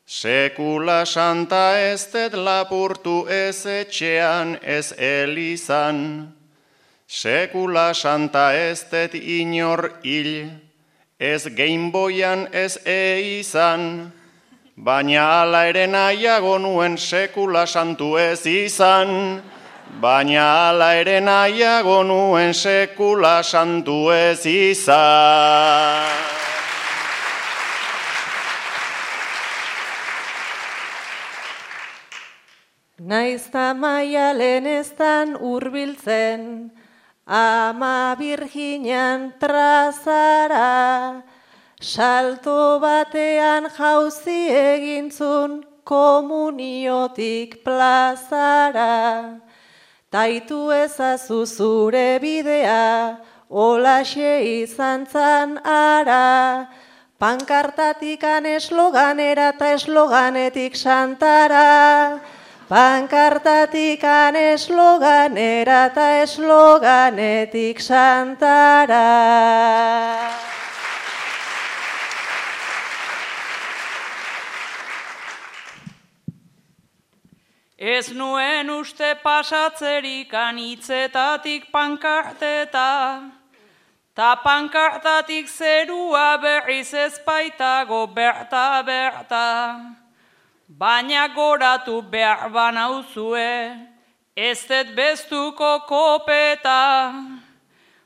Sekula 0.07 1.05
santa 1.05 1.77
ez 1.77 2.07
det 2.09 2.33
lapurtu 2.33 3.27
ez 3.29 3.61
etxean 3.65 4.55
ez 4.63 4.89
elizan. 4.97 5.99
Sekula 7.05 7.93
santa 7.93 8.47
ez 8.57 8.81
det 8.89 9.13
inor 9.13 9.91
hil, 10.01 10.49
ez 11.19 11.45
gameboyan 11.45 12.47
ez 12.51 12.79
eizan. 12.89 14.09
Baina 14.75 15.43
ala 15.43 15.67
ere 15.69 15.85
nahiago 15.85 16.57
nuen 16.57 16.97
sekula 16.97 17.67
santu 17.67 18.15
ez 18.17 18.45
izan. 18.47 19.43
Baina 19.97 20.69
ala 20.69 20.93
ere 21.01 21.19
nahiago 21.19 22.03
nuen 22.05 22.53
sekula 22.53 23.41
santu 23.43 24.11
ez 24.13 24.45
izan. 24.45 26.05
Naizta 32.99 33.73
maia 33.73 34.33
leheneztan 34.37 35.33
urbiltzen, 35.39 36.69
ama 37.25 38.13
virginan 38.19 39.33
trazara, 39.41 41.23
salto 41.81 42.77
batean 42.83 43.65
jauzi 43.73 44.51
egintzun 44.53 45.63
komuniotik 45.83 47.63
plazara. 47.63 49.48
Taitu 50.09 50.71
ezazu 50.73 51.45
zure 51.45 52.17
bidea, 52.17 53.21
olaxe 53.49 54.41
izan 54.41 55.05
zan 55.05 55.59
ara, 55.61 56.65
pankartatikan 57.21 58.47
esloganera 58.49 59.51
eta 59.53 59.69
esloganetik 59.77 60.73
santara. 60.73 62.19
Pankartatik 62.69 64.03
an 64.03 64.35
esloganera 64.35 65.85
eta 65.91 66.07
esloganetik 66.25 67.77
santara. 67.79 69.05
Ez 77.79 78.11
nuen 78.11 78.67
uste 78.69 79.15
pasatzerik 79.23 80.33
anitzetatik 80.35 81.71
pankarteta, 81.71 83.23
ta 84.13 84.35
pankartatik 84.43 85.47
zerua 85.47 86.35
berriz 86.41 86.91
ezpaitago 86.93 88.05
berta 88.11 88.83
berta. 88.83 89.79
Baina 90.67 91.29
goratu 91.31 92.01
behar 92.03 92.51
banauzue, 92.51 93.71
ez 94.35 94.59
dut 94.67 94.91
bestuko 94.91 95.79
kopeta. 95.87 97.15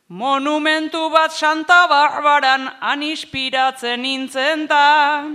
Monumentu 0.08 1.10
bat 1.10 1.32
Santa 1.32 1.88
Barbaran 1.90 2.70
anispiratzen 2.80 4.02
nintzen 4.06 4.68
da. 4.68 5.26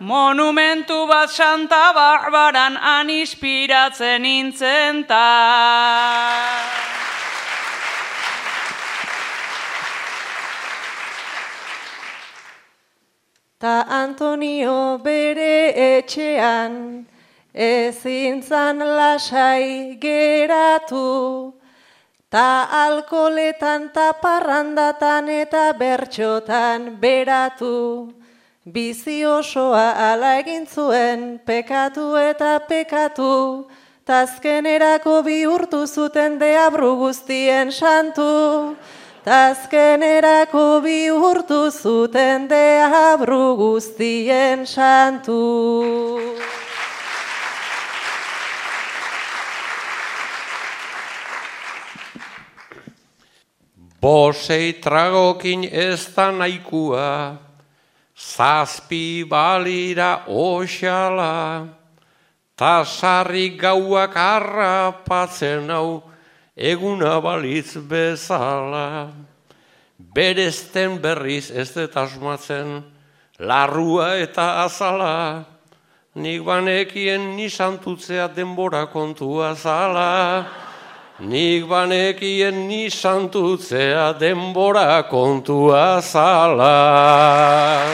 Monumentu 0.00 1.06
bat 1.06 1.28
Santa 1.28 1.92
Barbaran 1.92 2.72
anispiratzen 2.80 4.22
nintzen 4.22 5.04
da. 5.04 5.28
Ta 13.60 13.84
Antonio 13.84 14.96
bere 15.04 15.76
etxean, 15.76 17.04
ezin 17.52 18.40
zan 18.40 18.78
lasai 18.78 20.00
geratu, 20.00 21.52
ta 22.30 22.72
alkoletan 22.72 23.92
ta 23.92 24.16
parrandatan 24.16 25.28
eta 25.28 25.76
bertxotan 25.76 26.96
beratu. 26.96 28.19
Bizi 28.64 29.24
osoa 29.24 30.12
ala 30.12 30.34
egin 30.36 30.66
zuen, 30.68 31.40
pekatu 31.46 32.12
eta 32.20 32.58
pekatu, 32.68 33.64
tazkenerako 34.04 35.22
bihurtu 35.24 35.86
zuten 35.86 36.36
deabru 36.38 36.92
guztien 37.00 37.72
santu. 37.72 38.76
Tazkenerako 39.24 40.82
bi 40.84 41.08
urtu 41.08 41.70
zuten 41.72 42.48
deabru 42.52 43.56
guztien 43.56 44.66
santu. 44.66 45.40
Bosei 54.00 54.72
tragokin 54.80 55.64
ez 55.64 56.12
da 56.14 56.30
naikua, 56.30 57.49
zazpi 58.20 59.24
balira 59.24 60.24
osala, 60.28 61.68
ta 62.56 62.84
sarri 62.84 63.56
gauak 63.56 64.14
harrapatzen 64.14 65.70
hau, 65.72 66.02
eguna 66.56 67.20
balitz 67.24 67.76
bezala. 67.88 69.10
Berezten 69.96 71.00
berriz 71.00 71.50
ez 71.50 71.72
dut 71.72 71.96
asmatzen, 71.96 72.82
larrua 73.38 74.16
eta 74.20 74.64
azala. 74.64 75.44
Nik 76.14 76.42
banekien 76.44 77.36
nisantutzea 77.36 78.28
denbora 78.34 78.86
kontua 78.92 79.54
zala. 79.54 80.69
Nik 81.20 81.68
banekien 81.68 82.64
nisantutzea 82.64 84.16
denbora 84.16 85.04
kontua 85.04 86.00
zala. 86.00 87.84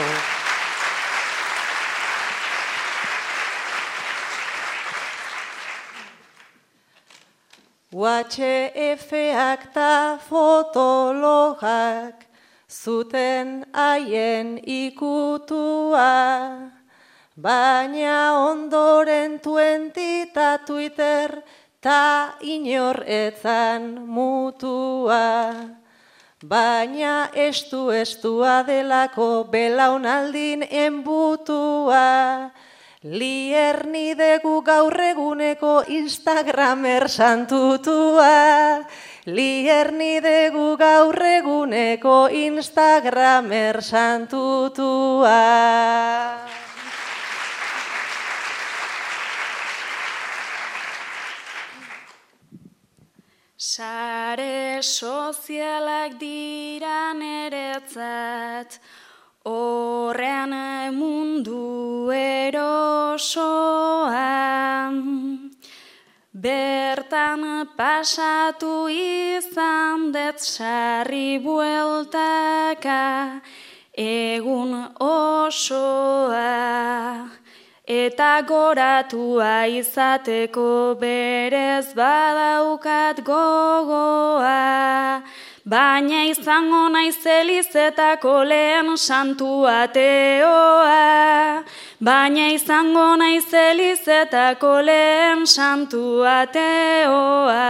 UHF-ak 7.91 9.73
ta 9.75 10.15
fotologak 10.23 12.15
zuten 12.71 13.65
haien 13.73 14.55
ikutua, 14.63 16.15
baina 17.35 18.39
ondoren 18.39 19.39
tuentita 19.43 20.63
Twitter 20.63 21.43
ta 21.87 22.35
inor 22.43 22.99
etzan 23.07 23.83
mutua. 24.15 25.55
Baina 26.43 27.31
estu 27.31 27.87
estua 27.95 28.59
delako 28.67 29.47
belaunaldin 29.47 30.67
enbutua, 30.67 32.51
Lierni 33.07 34.17
degu 34.19 34.57
gaur 34.67 34.99
eguneko 34.99 35.85
Instagramer 35.87 37.07
santutua. 37.07 38.83
Lierni 39.31 40.19
degu 40.19 40.75
gaur 40.81 41.15
eguneko 41.15 42.27
Instagramer 42.27 43.79
santutua. 43.79 45.39
Sare 53.77 54.81
sozialak 54.81 56.17
dira 56.17 57.13
neretzat, 57.13 58.79
Horrean 59.45 60.55
mundu 60.97 62.09
erosoa, 62.09 63.29
bertan 66.33 67.69
pasatu 67.77 68.89
izan 68.89 70.09
dut 70.09 70.41
sarri 70.41 71.37
bueltaka, 71.37 73.05
egun 73.93 74.73
osoa, 74.97 76.49
eta 77.87 78.41
goratua 78.47 79.67
izateko 79.67 80.95
berez 80.99 81.93
badaukat 81.95 83.23
gogoa, 83.23 85.23
Baina 85.67 86.21
izango 86.23 86.85
naiz 86.87 87.25
elizetako 87.27 88.37
lehen 88.47 88.95
santu 88.95 89.67
ateoa. 89.67 90.95
Baina 91.99 92.47
izango 92.55 93.19
naiz 93.19 93.51
elizetako 93.65 94.73
lehen 94.87 95.43
santu 95.45 96.23
ateoa. 96.23 97.67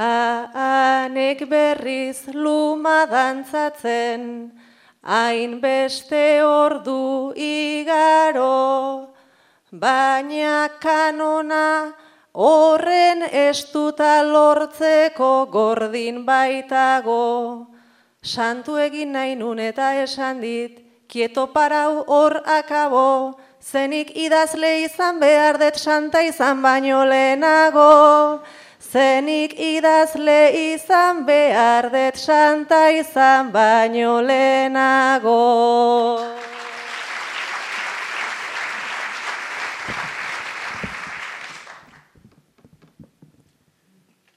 Anek 0.00 1.44
berriz 1.44 2.24
luma 2.32 3.04
dantzatzen, 3.04 4.50
hain 5.04 5.60
beste 5.60 6.40
ordu 6.40 7.34
igaro, 7.36 9.12
baina 9.70 10.70
kanona 10.80 11.92
horren 12.32 13.28
estuta 13.28 14.22
lortzeko 14.24 15.50
gordin 15.52 16.24
baitago. 16.24 17.66
Santu 18.22 18.78
egin 18.80 19.12
nahi 19.12 19.36
nun 19.36 19.58
eta 19.58 20.00
esan 20.00 20.40
dit, 20.40 20.80
Kieto 21.10 21.48
parau 21.52 22.04
hor 22.06 22.40
akabo, 22.46 23.34
zenik 23.60 24.12
idazle 24.14 24.84
izan 24.84 25.18
behar 25.18 25.58
det 25.58 25.74
santa 25.74 26.22
izan 26.22 26.62
baino 26.62 27.04
lehenago. 27.04 28.40
Zenik 28.80 29.52
idazle 29.60 30.72
izan 30.72 31.26
behar 31.26 31.90
det 31.92 32.16
santa 32.16 32.88
izan 32.90 33.52
baino 33.52 34.20
lehenago. 34.20 35.36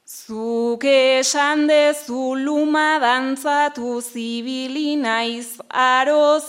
Zuk 0.05 0.83
esan 0.83 1.67
dezu 1.67 2.35
luma 2.35 2.99
dantzatu 2.99 4.01
zibili 4.01 4.95
naiz 4.95 5.57
aro 5.71 6.39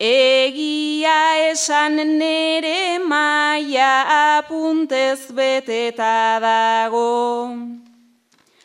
Egia 0.00 1.50
esan 1.50 1.96
nere 2.18 3.02
maia 3.02 4.38
apuntez 4.38 5.26
beteta 5.34 6.38
dago. 6.38 7.50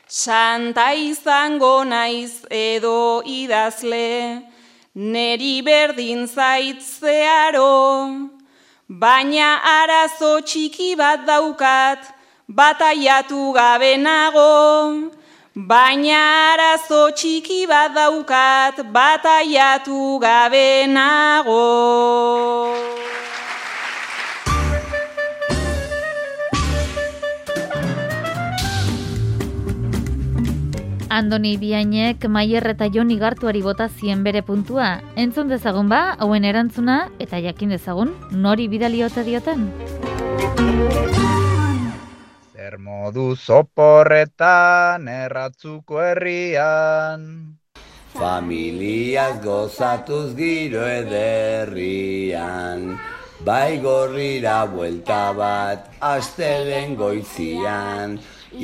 Santa 0.07 0.93
izango 0.93 1.83
naiz 1.89 2.45
edo 2.51 3.23
idazle, 3.25 4.45
neri 4.93 5.63
berdin 5.65 6.27
zaitzearo. 6.27 8.29
Baina 8.87 9.57
arazo 9.81 10.37
txiki 10.45 10.93
bat 10.95 11.25
daukat, 11.25 12.13
bataiatu 12.47 13.53
gabe 13.57 13.97
nago, 13.97 15.09
baina 15.55 16.17
arazo 16.53 17.11
txiki 17.13 17.67
bat 17.69 17.93
daukat, 17.93 18.81
bataiatu 18.89 20.17
gabe 20.19 20.87
nago. 20.89 21.61
Andoni 31.13 31.57
Biainek 31.61 32.25
Maier 32.25 32.65
eta 32.73 32.89
Joni 32.89 33.19
Gartuari 33.21 33.61
bota 33.61 33.85
zien 33.87 34.23
bere 34.23 34.41
puntua. 34.41 35.03
Entzun 35.15 35.47
dezagun 35.47 35.85
ba, 35.87 36.17
hauen 36.17 36.43
erantzuna 36.43 37.11
eta 37.19 37.37
jakin 37.37 37.69
dezagun 37.69 38.15
nori 38.31 38.67
bidali 38.67 39.03
ote 39.05 39.21
dioten. 39.21 39.69
Zer 42.63 42.77
modu 42.79 43.23
zoporretan 43.35 45.07
erratzuko 45.11 45.97
herrian. 45.99 47.23
Familiaz 48.13 49.33
gozatuz 49.43 50.29
giro 50.37 50.83
ederrian. 50.91 52.85
Bai 53.49 53.81
gorrira 53.83 54.61
buelta 54.75 55.25
bat, 55.41 55.91
astelen 56.13 56.95
goizian. 57.01 58.15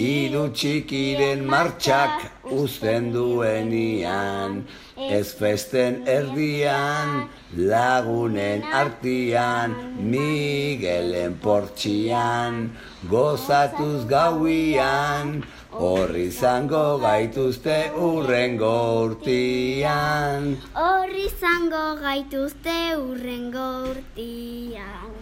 Iru 0.07 0.45
txikiren 0.55 1.43
martxak 1.55 2.15
uzten 2.51 3.11
duenian. 3.13 4.63
Ez 4.97 5.33
festen 5.33 6.03
erdian, 6.07 7.29
lagunen 7.55 8.63
artian, 8.73 9.75
Miguelen 9.97 11.37
portxian 11.41 12.69
gozatuz 13.07 14.03
gauian, 14.09 15.39
horri 15.71 16.27
zango 16.31 16.99
gaituzte 16.99 17.77
urrengo 17.95 18.75
urtian. 19.05 20.51
Horri 20.75 21.29
zango 21.39 21.85
gaituzte 22.03 22.77
urrengo 22.99 23.69
urtian. 23.93 25.18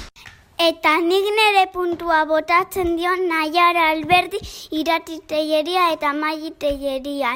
Eta 0.58 0.96
nik 1.06 1.26
nere 1.38 1.68
puntua 1.70 2.24
botatzen 2.26 2.96
dio 2.98 3.12
nahiara 3.22 3.92
alberdi 3.94 4.40
iratiteieria 4.74 5.92
eta 5.94 6.16
maititeieria. 6.18 7.36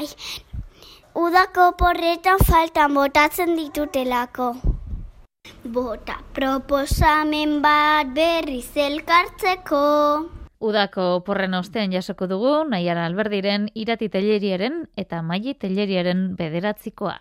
Udako 1.13 1.67
porretan 1.77 2.41
faltan 2.41 2.97
botatzen 2.97 3.53
ditutelako. 3.59 4.55
Bota 5.69 6.17
proposamen 6.33 7.59
bat 7.61 8.09
berriz 8.17 8.73
elkartzeko. 8.73 9.85
Udako 10.57 11.21
porren 11.21 11.53
ostean 11.53 11.93
jasoko 11.93 12.25
dugu, 12.25 12.55
nahiara 12.73 13.05
alberdiren 13.05 13.69
irati 13.75 14.09
telleriaren 14.09 14.87
eta 14.97 15.21
maili 15.21 15.53
telleriaren 15.53 16.31
bederatzikoa. 16.41 17.19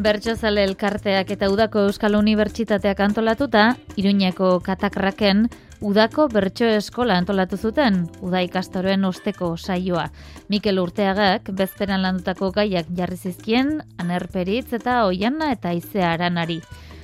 Bertxozale 0.00 0.62
elkarteak 0.64 1.28
eta 1.34 1.50
Udako 1.52 1.82
Euskal 1.90 2.14
Unibertsitateak 2.16 3.02
antolatuta, 3.04 3.74
Iruñeko 4.00 4.54
katakraken 4.64 5.42
Udako 5.84 6.24
Bertxo 6.32 6.64
Eskola 6.64 7.18
antolatu 7.20 7.58
zuten, 7.58 8.06
Uda 8.24 8.40
ikastoroen 8.40 9.04
osteko 9.04 9.50
saioa. 9.58 10.06
Mikel 10.48 10.80
Urteagak, 10.80 11.50
bezperan 11.52 12.00
landutako 12.06 12.48
gaiak 12.56 12.88
jarri 12.96 13.18
zizkien, 13.20 13.82
anerperitz 14.00 14.72
eta 14.80 15.04
oiana 15.04 15.52
eta 15.52 15.74
izea 15.76 16.14
aranari. 16.14 16.62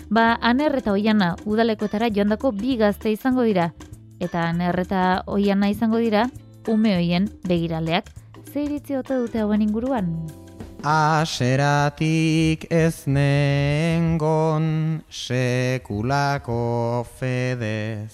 Ba, 0.09 0.39
aner 0.41 0.79
eta 0.81 0.97
oiana 0.97 1.35
udalekoetara 1.45 2.09
joandako 2.09 2.55
bi 2.57 2.79
gazte 2.81 3.13
izango 3.13 3.45
dira. 3.45 3.75
Eta 4.21 4.49
aner 4.49 4.81
eta 4.87 5.23
oiana 5.27 5.69
izango 5.69 6.01
dira, 6.01 6.31
ume 6.69 6.97
hoien 6.97 7.29
begiraleak. 7.45 8.09
Zer 8.47 8.65
iritzi 8.71 8.97
ote 8.97 9.21
dute 9.21 9.45
hauen 9.45 9.69
inguruan? 9.69 10.46
Aseratik 10.83 12.67
ez 12.71 13.07
nengon 13.07 15.03
sekulako 15.09 17.07
fedez. 17.19 18.13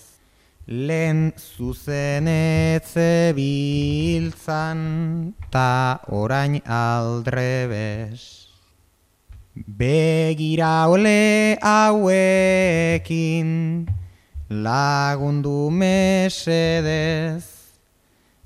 Lehen 0.66 1.32
zuzenetze 1.36 3.32
biltzan 3.34 5.34
ta 5.50 6.00
orain 6.08 6.62
aldrebes. 6.64 8.48
Begira 9.52 10.88
ole 10.88 11.58
hauekin 11.60 13.50
lagundu 14.48 15.70
mesedez 15.70 17.51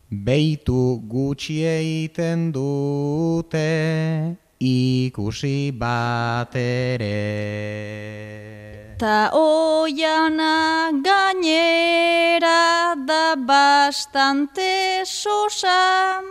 Beitu 0.07 1.03
gutxi 1.11 1.66
egiten 1.66 2.53
dute 2.55 4.38
ikusi 4.62 5.73
bat 5.75 6.55
ere. 6.55 7.11
Ta 9.03 9.31
oiana 9.35 10.95
gainera 11.03 12.95
da 12.95 13.35
bastante 13.35 15.03
sosa, 15.05 16.23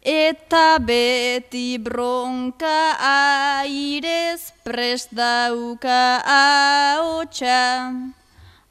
eta 0.00 0.78
beti 0.80 1.76
bronka 1.76 2.96
airez 2.96 4.50
prest 4.64 5.12
dauka 5.12 6.24
haotxa. 6.24 8.21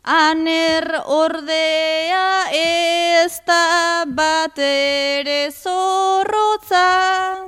Aner 0.04 1.04
ordea 1.06 2.50
ez 2.50 3.40
da 3.46 4.04
bat 4.10 4.58
ere 4.58 5.52
zorrotza, 5.54 7.46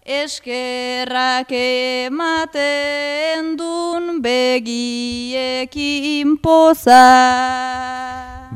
eskerrak 0.00 1.52
ematen 1.52 3.52
dun 3.58 4.22
begiekin 4.24 6.38
poza. 6.40 7.04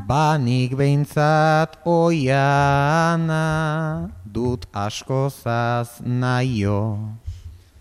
Banik 0.07 0.73
behintzat 0.73 1.77
oiana 1.85 4.09
dut 4.25 4.65
askozaz 4.73 6.01
naio, 6.01 6.97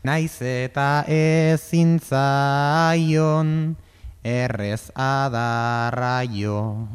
naiz 0.05 0.43
eta 0.45 1.09
ezintzaion, 1.09 2.05
errez 4.25 4.89
adarraio. 4.97 6.89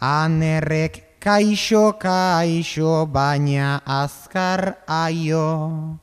Anerrek 0.00 1.20
kaixo 1.20 2.00
kaixo 2.00 3.06
baina 3.06 3.82
azkar 3.84 4.80
aio. 4.88 6.00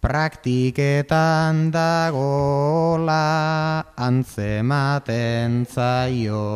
praktiketan 0.00 1.68
dagola 1.68 3.20
antzematen 3.96 5.66
zaio. 5.68 6.48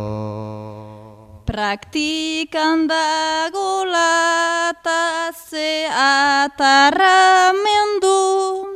Praktikan 1.45 2.89
dagola 2.89 4.73
ta 4.81 5.29
ze 5.37 5.85
atarramendu 5.93 8.74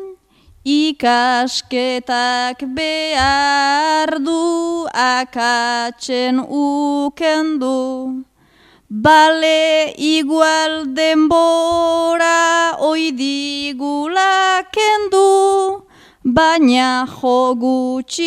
ikasketak 0.64 2.58
behar 2.74 4.18
du 4.18 4.86
akatzen 4.92 6.38
ukendu. 6.42 8.24
Bale 8.90 9.92
igual 9.98 10.94
denbora 10.96 12.72
oidigula 12.80 14.64
kendu, 14.72 15.84
baina 16.24 17.04
jo 17.04 17.54
gutxienez 17.60 18.20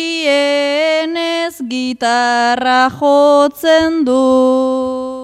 gitarra 1.66 2.88
jotzen 2.94 4.04
du. 4.06 5.21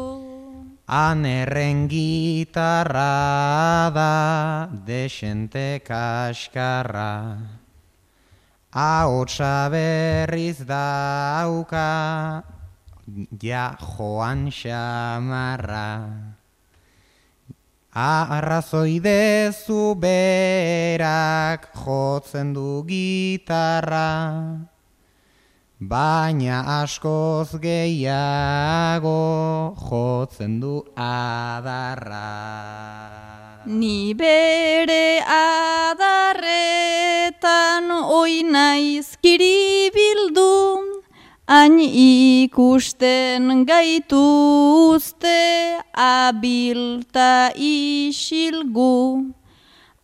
Anerren 0.89 1.87
gitarra 1.87 3.93
da 3.93 4.71
desente 4.73 5.83
kaskarra, 5.85 7.37
ahotsa 8.73 9.69
berriz 9.69 10.65
dauka 10.65 12.41
ja 13.37 13.77
joan 13.77 14.49
xamarra. 14.49 15.93
Arrazoi 17.93 18.99
dezu 18.99 19.93
berak 19.93 21.69
jotzen 21.85 22.55
du 22.55 22.83
gitarra, 22.89 24.65
baina 25.81 26.83
askoz 26.83 27.55
gehiago 27.63 29.15
jotzen 29.79 30.61
du 30.61 30.85
adarra. 30.97 32.27
Ni 33.67 34.15
bere 34.15 35.23
adarretan 35.39 36.51
oinaiz 37.91 39.17
kiribildu, 39.23 40.99
Hain 41.49 41.79
ikusten 41.81 43.65
gaituzte 43.65 45.41
abilta 45.97 47.53
isilgu. 47.57 49.38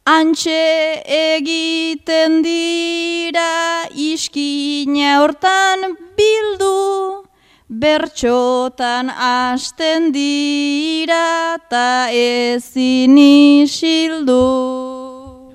Antxe 0.04 1.00
egiten 1.08 2.42
dira 2.44 3.88
iskina 3.96 5.24
hortan 5.24 5.96
bildu. 6.12 7.24
Bertxotan 7.72 9.08
hasten 9.08 10.12
dira 10.12 11.56
ta 11.70 12.12
ezin 12.12 13.16
isildu. 13.16 14.44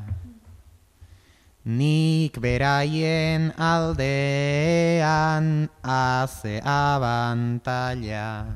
Nik 1.67 2.39
beraien 2.39 3.51
aldean 3.59 5.47
aze 5.83 6.63
abantalla 6.63 8.47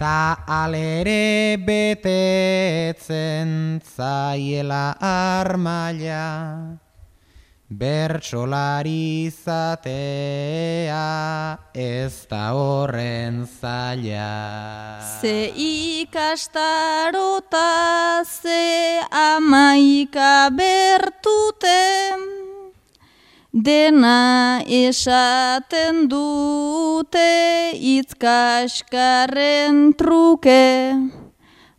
Ta 0.00 0.48
alere 0.48 1.60
betetzen 1.60 3.52
zaiela 3.84 4.96
armaila 4.96 6.80
Bertsolari 7.68 9.28
izatea 9.28 11.04
ez 11.76 12.24
da 12.30 12.56
horren 12.56 13.44
zaila. 13.44 15.04
Ze 15.20 15.52
ikastarota 16.00 17.60
ze 18.24 19.04
amaika 19.12 20.48
bertute, 20.48 22.16
dena 23.52 24.64
esaten 24.64 26.08
dute 26.08 27.76
itzkaskarren 27.76 29.92
truke, 29.92 30.96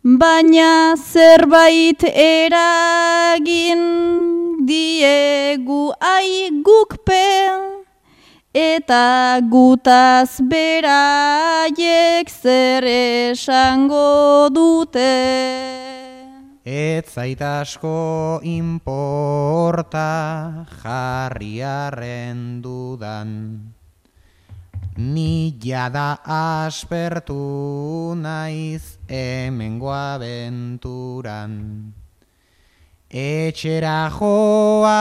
baina 0.04 0.94
zerbait 0.94 2.04
eragin 2.14 4.39
diegu 4.66 5.92
aigukpe 6.00 7.26
eta 8.52 9.38
gutaz 9.46 10.42
beraiek 10.42 12.28
zer 12.28 12.84
esango 12.84 14.50
dute. 14.50 15.06
Ez 16.64 17.06
zaita 17.08 17.62
asko 17.62 18.40
inporta 18.44 20.66
jarriaren 20.82 22.60
dudan, 22.60 23.72
ni 24.96 25.56
jada 25.58 26.18
aspertu 26.26 28.14
naiz 28.18 28.98
hemengo 29.08 29.94
abenturan. 29.94 31.99
Etxera 33.10 34.06
joateko 34.06 34.94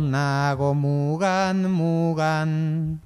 nago 0.00 0.72
mugan 0.72 1.68
mugan, 1.68 2.96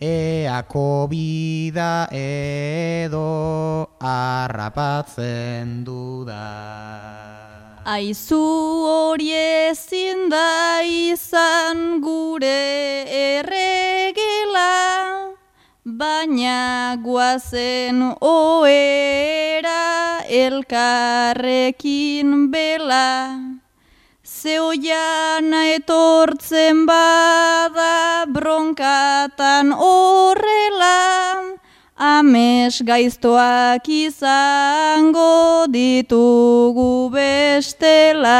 eako 0.00 1.12
bida 1.12 2.08
edo 2.08 3.92
harrapatzen 4.00 5.84
duda. 5.84 7.84
Aizu 7.84 8.40
hori 8.40 9.28
ezin 9.36 10.32
da 10.32 10.80
izan 10.88 12.00
gure 12.00 13.04
erregela, 13.12 15.36
baina 15.84 16.96
guazen 16.96 18.16
oera 19.62 20.22
elkarrekin 20.26 21.70
bela. 22.50 23.38
Zeoiana 24.24 25.66
etortzen 25.74 26.86
bada 26.86 28.26
bronkatan 28.26 29.72
horrela, 29.72 31.58
ames 31.96 32.82
gaiztoak 32.82 33.88
izango 33.88 35.66
ditugu 35.70 37.10
bestela. 37.10 38.38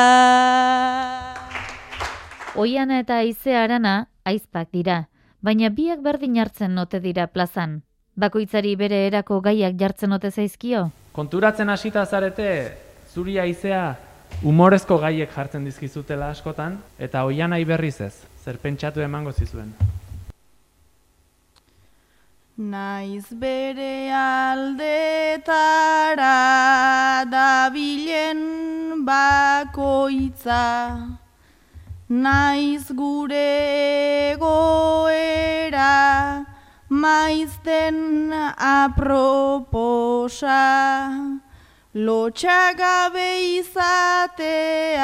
Oiana 2.54 2.98
eta 3.00 3.16
Aize 3.22 3.56
Arana 3.56 4.08
aizpak 4.24 4.68
dira 4.72 5.06
baina 5.42 5.70
biak 5.70 6.02
berdin 6.02 6.38
hartzen 6.38 6.74
note 6.74 7.00
dira 7.00 7.26
plazan. 7.26 7.82
Bakoitzari 8.12 8.74
bere 8.76 9.06
erako 9.06 9.38
gaiak 9.40 9.78
jartzen 9.80 10.10
note 10.12 10.28
zaizkio? 10.30 10.90
Konturatzen 11.16 11.68
hasita 11.72 12.04
zarete, 12.04 12.48
zuri 13.14 13.38
aizea 13.40 13.96
humorezko 14.44 14.98
gaiek 15.00 15.32
jartzen 15.32 15.64
dizkizutela 15.64 16.28
askotan, 16.30 16.76
eta 16.98 17.24
oian 17.24 17.50
berriz 17.66 18.00
ez, 18.00 18.14
zer 18.44 18.58
pentsatu 18.58 19.00
emango 19.00 19.32
zizuen. 19.32 19.72
Naiz 22.58 23.32
bere 23.32 24.12
aldetara 24.12 25.64
dabilen 27.32 29.06
bakoitza, 29.06 30.60
naiz 32.08 32.92
gure 32.92 34.36
goera 34.38 36.51
maizten 36.92 37.98
aproposa 38.76 40.60
lotxagabe 41.94 43.30
izateak 43.60 44.98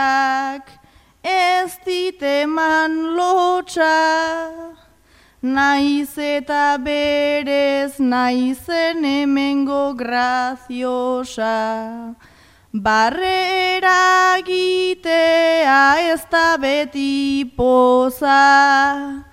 ez 1.24 1.72
diteman 1.86 3.16
lotxa 3.16 3.99
naiz 5.43 6.18
eta 6.18 6.76
berez 6.78 7.99
naizen 7.99 9.05
emengo 9.05 9.95
graziosa. 9.95 11.57
Barrera 12.72 14.36
gitea 14.45 16.12
ez 16.12 16.22
da 16.30 16.57
beti 16.59 17.45
poza, 17.57 19.24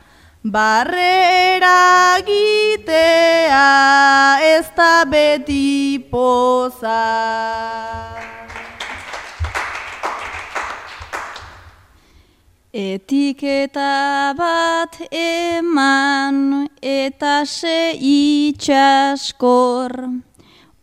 Barrera 0.46 2.22
gitea 2.22 3.66
ez 4.46 4.70
da 4.78 5.02
beti 5.10 5.98
poza. 6.12 7.02
Etiketa 12.70 14.38
bat 14.38 15.02
eman 15.10 16.70
eta 16.78 17.42
se 17.50 17.98
itxaskor, 17.98 19.98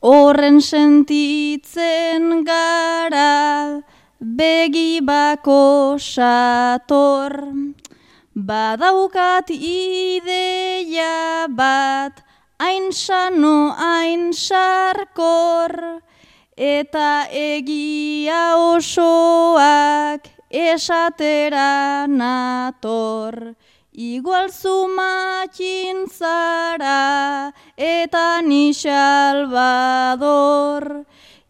horren 0.03 0.59
sentitzen 0.59 2.43
gara 2.43 3.79
begi 4.19 4.99
bako 5.07 6.03
sator. 6.03 7.47
Badaukat 8.33 9.51
ideia 9.53 11.45
bat, 11.53 12.17
hain 12.57 12.89
sano, 12.89 13.77
hain 13.77 14.33
sarkor, 14.33 16.01
eta 16.57 17.29
egia 17.29 18.57
osoak 18.57 20.33
esatera 20.49 22.09
nator. 22.09 23.53
Igual 23.93 24.49
zumakin 24.49 26.09
zara 26.09 27.53
eta 27.77 28.41
ni 28.41 28.73
salvador. 28.73 30.25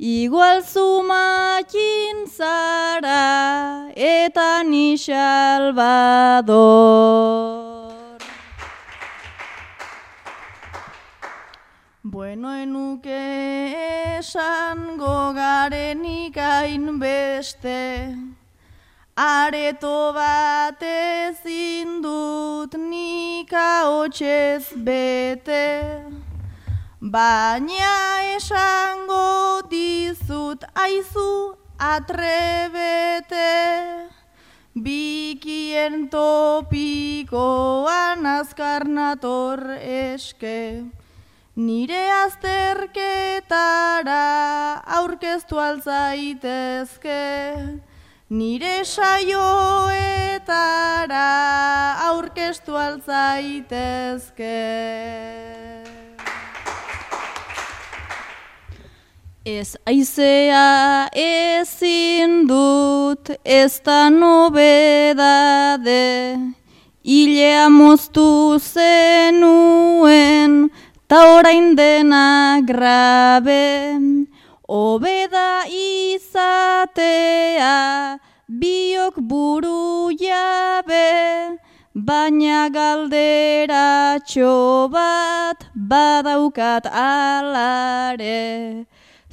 Igual 0.03 0.67
zumakin 0.67 2.27
zara 2.27 3.87
eta 3.95 4.67
ni 4.67 4.99
salvador. 4.99 6.59
Bueno 12.03 12.51
enuke 12.51 14.19
esango 14.19 15.39
garenik 15.39 16.35
hainbeste, 16.35 18.19
areto 19.15 20.13
bat 20.19 20.83
ezin 20.83 22.03
dut 22.03 22.75
nika 22.75 23.87
hotxez 23.87 24.75
bete. 24.75 26.22
Baina 27.03 28.23
esango 28.37 29.67
dizut 29.67 30.63
aizu 30.79 31.59
atrebete, 31.75 33.43
bikien 34.79 36.07
topikoan 36.15 38.23
azkar 38.23 38.87
nator 38.87 39.83
eske. 39.83 40.87
Nire 41.57 42.07
azterketara 42.23 44.23
aurkeztu 45.01 45.59
altzaitezke, 45.59 47.19
nire 48.31 48.87
saioetara 48.87 50.39
aurkeztu 52.15 52.79
altzaitezke. 52.79 54.55
Ez 59.45 59.75
aizea 59.85 61.09
ezin 61.19 62.47
dut 62.47 63.29
ez 63.43 63.81
da 63.83 64.09
nobedade, 64.09 65.99
hilea 67.03 67.69
moztu 67.69 68.59
zenuen, 68.63 70.71
ta 71.09 71.35
orain 71.35 71.75
dena 71.75 72.61
grabe, 72.63 73.99
obeda 74.69 75.67
izatea, 75.67 77.01
biok 78.47 79.19
buru 79.19 80.13
jabe, 80.23 81.59
baina 81.95 82.69
galderatxo 82.71 84.55
bat 84.87 85.67
badaukat 85.75 86.87
alare. 86.87 88.87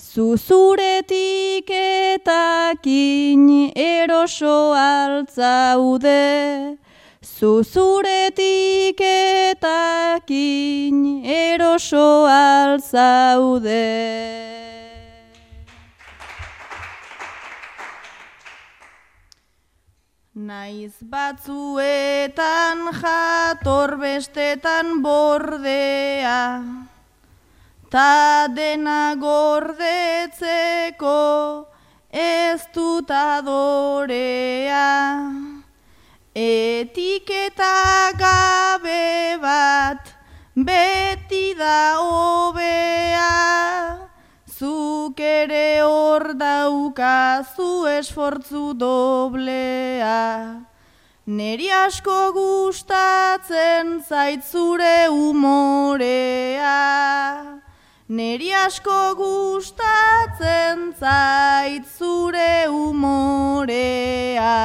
Zuzuretik 0.10 1.70
etakin 1.70 3.46
eroso 3.78 4.74
altzaude, 4.74 6.82
Zuzuretik 7.22 8.98
etakin 9.06 10.98
eroso 11.30 12.26
altzaude. 12.26 13.86
Naiz 20.34 20.98
batzuetan 21.06 22.90
jator 22.98 24.00
bestetan 24.02 25.04
bordea, 25.06 26.89
Ta 27.90 28.46
dena 28.54 29.16
gordetzeko 29.18 30.46
ez 32.14 32.62
dut 32.72 33.10
adorea. 33.10 34.86
Etiketa 36.36 38.14
gabe 38.14 39.38
bat 39.42 40.14
beti 40.54 41.56
da 41.58 41.98
hobea. 41.98 43.34
Zuk 44.46 45.20
ere 45.20 45.82
hor 45.82 46.38
daukazu 46.38 47.88
esfortzu 47.98 48.78
doblea. 48.78 50.62
Neri 51.26 51.70
asko 51.70 52.32
gustatzen 52.38 54.04
zaitzure 54.06 55.10
umorea. 55.10 56.59
Neri 58.20 58.50
asko 58.52 59.16
gustatzen 59.16 60.80
zait 61.00 61.86
zure 61.88 62.68
umorea. 62.68 64.56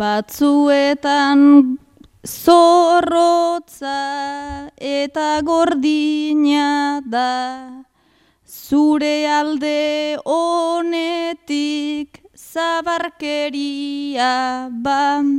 Batzuetan 0.00 1.44
zorrotza 2.26 4.00
eta 4.94 5.28
gordina 5.52 6.98
da, 7.14 7.30
zure 8.42 9.16
alde 9.38 10.18
honetik 10.26 12.18
zabarkeria 12.34 14.34
bam. 14.82 15.32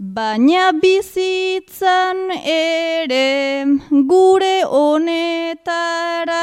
Baina 0.00 0.72
bizitzan 0.82 2.30
ere 2.44 3.64
gure 4.10 4.64
honetara, 4.66 6.42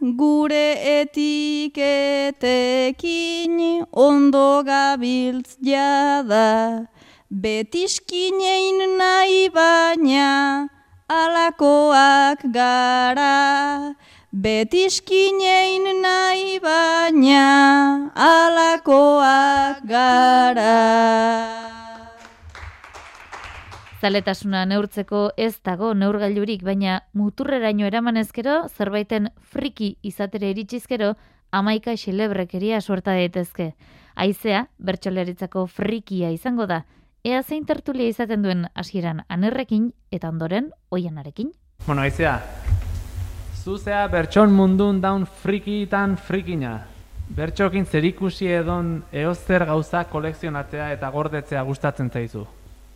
gure 0.00 0.76
etiketekin 1.02 3.84
ondo 3.92 4.62
gabiltz 4.62 5.56
jada. 5.60 6.86
Betiskinein 7.32 8.96
nahi 8.96 9.50
baina 9.50 10.68
alakoak 11.10 12.38
gara. 12.52 13.96
Betiskinein 14.32 16.00
nahi 16.00 16.60
baina 16.62 18.12
alakoak 18.14 19.82
gara. 19.82 21.67
Zaletasuna 23.98 24.62
neurtzeko 24.70 25.32
ez 25.36 25.56
dago 25.66 25.90
neurgailurik, 25.94 26.60
baina 26.62 27.00
muturreraino 27.18 27.86
eraman 27.88 28.16
ezkero, 28.20 28.60
zerbaiten 28.70 29.26
friki 29.42 29.96
izatere 30.06 30.52
iritsizkero, 30.52 31.14
amaika 31.50 31.96
xilebrekeria 31.98 32.78
suerta 32.80 33.16
daitezke. 33.16 33.72
Aizea, 34.14 34.68
bertxoleritzako 34.78 35.64
frikia 35.66 36.30
izango 36.30 36.66
da, 36.70 36.84
ea 37.26 37.42
zein 37.42 37.64
tertulia 37.66 38.06
izaten 38.06 38.44
duen 38.46 38.68
hasieran 38.74 39.24
anerrekin 39.28 39.90
eta 40.14 40.30
ondoren 40.30 40.70
oianarekin. 40.94 41.50
Bueno, 41.86 42.02
aizea, 42.02 42.36
zuzea 43.64 44.04
bertxon 44.12 44.54
mundun 44.54 45.00
daun 45.02 45.26
frikitan 45.42 46.14
frikina. 46.16 46.76
Bertxokin 47.34 47.84
zerikusi 47.84 48.46
edon 48.46 49.02
eozer 49.12 49.66
gauza 49.66 50.04
kolekzionatzea 50.12 50.92
eta 50.94 51.10
gordetzea 51.10 51.66
gustatzen 51.66 52.14
zaizu. 52.14 52.46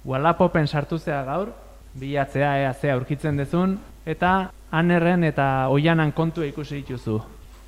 Wallapopen 0.05 0.66
sartu 0.66 0.98
zea 0.98 1.22
gaur, 1.24 1.53
bilatzea 1.94 2.57
ea 2.64 2.72
zea 2.74 2.94
aurkitzen 2.94 3.36
dezun, 3.36 3.78
eta 4.07 4.50
anerren 4.70 5.24
eta 5.24 5.68
oianan 5.68 6.12
kontu 6.12 6.42
ikusi 6.42 6.82
dituzu. 6.82 7.20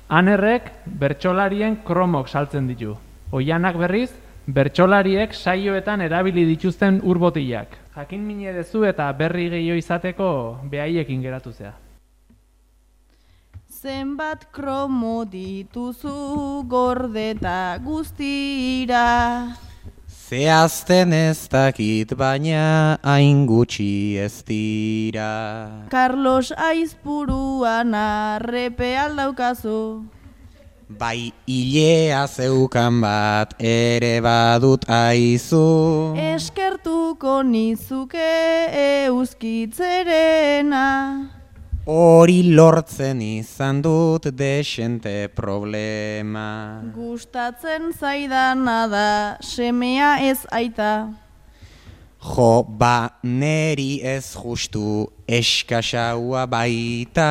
Anerrek 0.09 0.71
bertsolarien 0.85 1.81
kromok 1.83 2.27
saltzen 2.29 2.67
ditu. 2.67 2.95
Oianak 3.31 3.77
berriz, 3.77 4.11
Bertsolariek 4.45 5.31
saioetan 5.33 6.03
erabili 6.05 6.43
dituzten 6.45 6.99
urbotilak. 7.01 7.71
Jakin 7.95 8.21
mine 8.21 8.51
dezu 8.53 8.83
eta 8.85 9.07
berri 9.17 9.47
gehiago 9.49 9.79
izateko 9.81 10.27
behaiekin 10.69 11.23
geratu 11.25 11.51
zea. 11.51 11.73
Zenbat 13.65 14.45
kromo 14.53 15.25
dituzu 15.25 16.61
gordeta 16.69 17.79
guztira. 17.81 19.64
Zehazten 20.25 21.13
ez 21.13 21.45
dakit 21.53 22.09
baina 22.17 22.97
hain 23.05 23.45
gutxi 23.45 24.17
ez 24.17 24.41
dira. 24.47 25.85
Carlos 25.91 26.49
Aizpuruan 26.57 27.93
arrepe 27.93 28.97
aldaukazu. 28.97 30.01
Bai 30.89 31.31
hilea 31.45 32.25
zeukan 32.25 33.01
bat 33.05 33.53
ere 33.61 34.17
badut 34.25 34.89
aizu. 34.89 36.17
Eskertuko 36.17 37.43
nizuke 37.45 38.33
euskitzerena. 39.05 40.85
Hori 41.85 42.39
lortzen 42.57 43.19
izan 43.21 43.77
dut 43.85 44.23
desente 44.33 45.27
problema. 45.29 46.81
Gustatzen 46.95 47.91
zaidana 47.93 48.87
da 48.89 49.37
semea 49.37 50.15
ez 50.25 50.47
aita. 50.49 51.13
Jo, 52.25 52.65
ba, 52.65 53.21
neri 53.21 53.99
ez 54.01 54.33
justu 54.33 55.05
eskasaua 55.29 56.47
baita. 56.49 57.29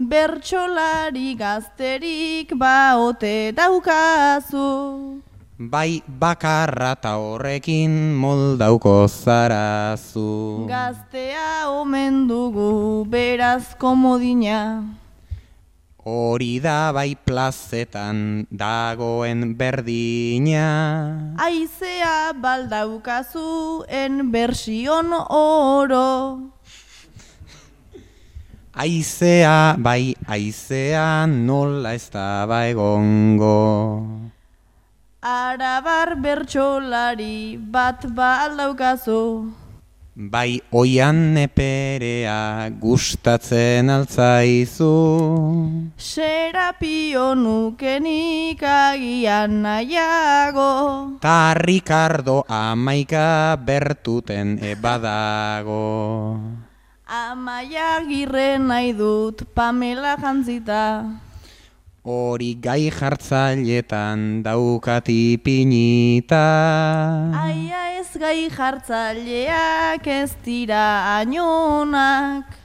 Bertxolari 0.00 1.36
gazterik 1.36 2.56
baote 2.56 3.52
daukazu. 3.52 5.20
Bai 5.54 6.02
bakarra 6.02 6.98
ta 6.98 7.14
horrekin 7.14 8.10
moldauko 8.18 9.06
zarazu. 9.06 10.66
Gaztea 10.66 11.70
omen 11.70 12.26
dugu 12.26 13.06
beraz 13.06 13.78
komodina. 13.78 14.82
Hori 16.02 16.58
da 16.58 16.90
bai 16.90 17.14
plazetan 17.14 18.50
dagoen 18.50 19.54
berdina. 19.54 20.66
Aizea 21.38 22.34
baldaukazu 22.34 23.86
en 23.86 24.32
bersion 24.34 25.14
oro. 25.30 26.50
Aizea, 28.74 29.78
bai 29.78 30.18
aizea 30.26 31.30
nola 31.30 31.94
ez 31.94 32.10
da 32.10 32.42
ba 32.42 32.66
egongo. 32.66 34.23
Arabar 35.24 36.20
bertsolari 36.20 37.56
bat 37.56 38.04
ba 38.12 38.44
aldaukazu. 38.44 39.48
Bai 40.12 40.60
oian 40.68 41.32
neperea 41.32 42.68
gustatzen 42.76 43.88
altzaizu. 43.88 44.92
Serapio 45.96 47.32
nukenik 47.32 48.60
agian 48.60 49.64
nahiago. 49.64 51.16
Ta 51.24 51.56
Ricardo 51.56 52.44
amaika 52.44 53.56
bertuten 53.56 54.60
ebadago. 54.60 56.36
Amaia 57.08 58.04
girre 58.04 58.60
nahi 58.60 58.92
dut 58.92 59.48
Pamela 59.56 60.20
jantzita. 60.20 61.23
Hori 62.04 62.60
gai 62.60 62.90
jartzailetan 62.92 64.44
daukati 64.44 65.40
pinita. 65.40 66.40
Aia 67.32 67.96
ez 67.96 68.10
gai 68.20 68.50
jartzaileak 68.52 70.04
ez 70.12 70.36
dira 70.44 71.16
ainonak. 71.16 72.58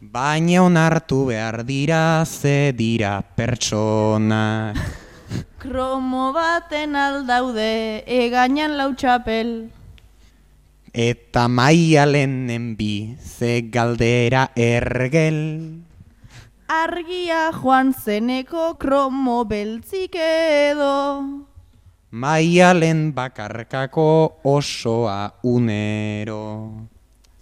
Baina 0.00 0.62
onartu 0.64 1.26
behar 1.28 1.60
dira 1.68 2.24
ze 2.24 2.72
dira 2.72 3.20
pertsonak. 3.20 4.80
Kromo 5.60 6.32
baten 6.32 6.96
aldaude 6.96 8.00
egainan 8.08 8.78
lautxapel. 8.80 9.68
Eta 10.96 11.44
maialen 11.52 12.72
bi 12.80 13.12
ze 13.20 13.60
galdera 13.68 14.48
ergel. 14.56 15.84
Argia 16.68 17.48
joan 17.48 17.94
zeneko 17.96 18.74
kromo 18.76 19.44
beltzik 19.48 20.12
edo. 20.20 21.24
Maialen 22.10 23.14
bakarkako 23.16 24.36
osoa 24.44 25.32
unero. 25.42 26.44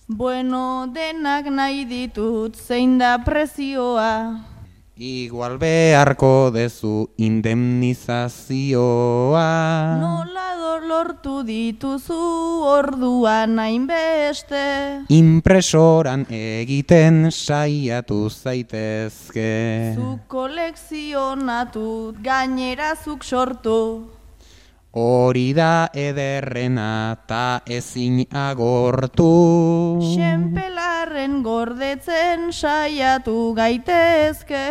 Bueno, 0.07 0.87
denak 0.95 1.51
nahi 1.51 1.83
ditut 1.91 2.55
zein 2.55 2.99
da 2.99 3.19
prezioa. 3.19 4.56
Igual 4.97 5.61
beharko 5.61 6.49
dezu 6.55 7.11
indemnizazioa. 7.21 9.45
Nola 10.01 10.57
lortu 10.89 11.45
dituzu 11.45 12.17
orduan 12.65 13.61
hainbeste. 13.61 15.05
Impresoran 15.13 16.25
egiten 16.33 17.29
saiatu 17.29 18.31
zaitezke. 18.31 19.53
Zu 20.01 20.17
kolekzionatut 20.33 22.17
gainera 22.25 22.97
zuk 22.97 23.21
sortu. 23.21 24.16
Hori 24.97 25.53
da 25.53 25.91
ederrena 25.93 27.19
ta 27.29 27.61
ezin 27.69 28.23
agortu. 28.33 29.27
Xenpelarren 30.01 31.43
gordetzen 31.45 32.47
saiatu 32.49 33.53
gaitezke. 33.59 34.63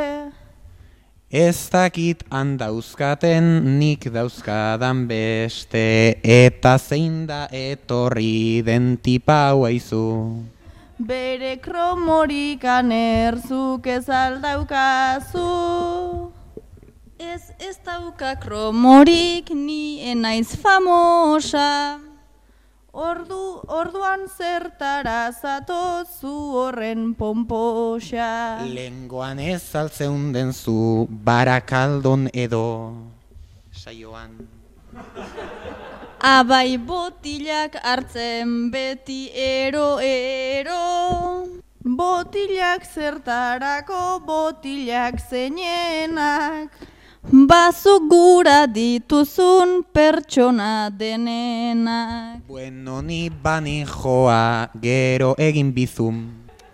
Ez 1.29 1.69
dakit 1.69 2.23
handauzkaten 2.33 3.77
nik 3.77 4.07
dauzkadan 4.09 5.05
beste 5.05 6.17
eta 6.23 6.73
zein 6.79 7.27
da 7.29 7.45
etorri 7.53 8.63
den 8.65 8.95
tipa 8.97 9.51
hauaizu. 9.51 10.07
Bere 10.97 11.59
kromorik 11.61 12.65
anerzuk 12.65 13.85
ez 13.85 14.09
aldaukazu. 14.09 15.45
Ez 17.17 17.43
ez 17.59 17.77
dauka 17.79 18.35
kromorik 18.35 19.49
ni 19.49 20.03
enaiz 20.03 20.55
famosa. 20.59 21.99
Ordu, 22.91 23.61
orduan 23.67 24.27
zertara 24.27 25.31
zatozu 25.31 26.31
horren 26.55 27.13
pomposa. 27.15 28.59
Lengoan 28.67 29.39
ez 29.39 29.63
altzeun 29.75 30.33
den 30.33 30.51
zu 30.51 31.07
barakaldon 31.07 32.27
edo 32.33 32.65
saioan. 33.71 34.35
Abai 36.19 36.77
botilak 36.77 37.77
hartzen 37.83 38.71
beti 38.71 39.29
ero 39.31 39.99
ero. 40.03 41.47
Botilak 41.79 42.83
zertarako 42.83 44.19
botilak 44.25 45.19
zeinenak. 45.29 46.75
Bazuk 47.25 48.05
gura 48.05 48.67
dituzun 48.69 49.81
pertsona 49.89 50.93
denenak. 50.93 52.45
Bueno, 52.47 53.01
ni 53.01 53.29
bani 53.29 53.83
joa 53.83 54.69
gero 54.77 55.33
egin 55.37 55.73
bizum. 55.73 56.21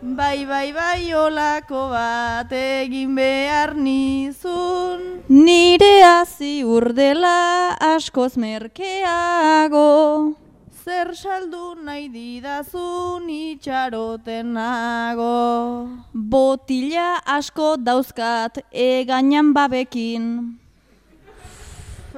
Bai, 0.02 0.44
bai, 0.46 0.74
bai, 0.74 1.14
olako 1.16 1.88
bat 1.94 2.52
egin 2.52 3.16
behar 3.16 3.78
nizun. 3.80 5.24
Nire 5.30 6.04
hazi 6.04 6.66
urdela 6.68 7.72
askoz 7.80 8.36
merkeago. 8.36 10.36
Zer 10.82 11.14
saldu 11.14 11.76
nahi 11.86 12.08
didazun 12.10 13.28
itxaroten 13.30 14.54
nago. 14.56 15.90
Botila 16.32 17.22
asko 17.26 17.76
dauzkat 17.78 18.58
egainan 18.74 19.52
babekin. 19.54 20.24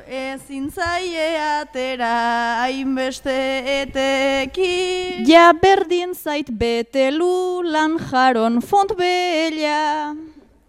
Ezin 0.08 0.70
zaie 0.72 1.26
atera 1.44 2.14
hainbeste 2.62 3.36
etekin. 3.82 5.26
Ja 5.28 5.52
berdin 5.52 6.14
zait 6.16 6.48
betelu 6.48 7.64
lan 7.68 7.98
jaron 8.12 8.62
font 8.62 8.96
bella. 8.96 10.16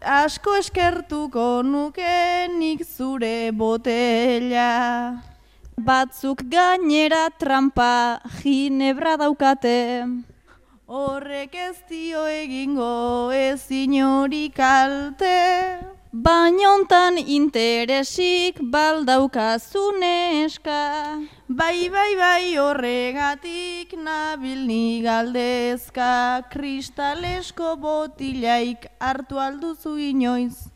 Asko 0.03 0.57
eskertuko 0.59 1.63
nuke 1.63 2.49
nik 2.59 2.83
zure 2.83 3.53
botella. 3.53 5.34
Batzuk 5.77 6.45
gainera 6.47 7.31
trampa 7.37 8.21
ginebra 8.41 9.17
daukate. 9.19 10.07
Horrek 10.87 11.55
ez 11.55 11.83
dio 11.89 12.23
egingo 12.31 13.33
ez 13.35 13.67
inori 13.71 14.53
kalte. 14.55 15.83
Bainontan 16.15 17.19
interesik 17.19 18.61
baldaukazun 18.71 19.99
eska. 20.07 21.19
Bai, 21.49 21.91
bai, 21.91 22.13
bai 22.15 22.55
horregatik 22.55 23.97
nabil 23.99 24.63
ni 24.69 25.03
galdezka. 25.03 26.45
Kristalesko 26.53 27.75
botilaik 27.83 28.87
hartu 29.01 29.43
alduzu 29.43 29.99
inoiz. 29.99 30.74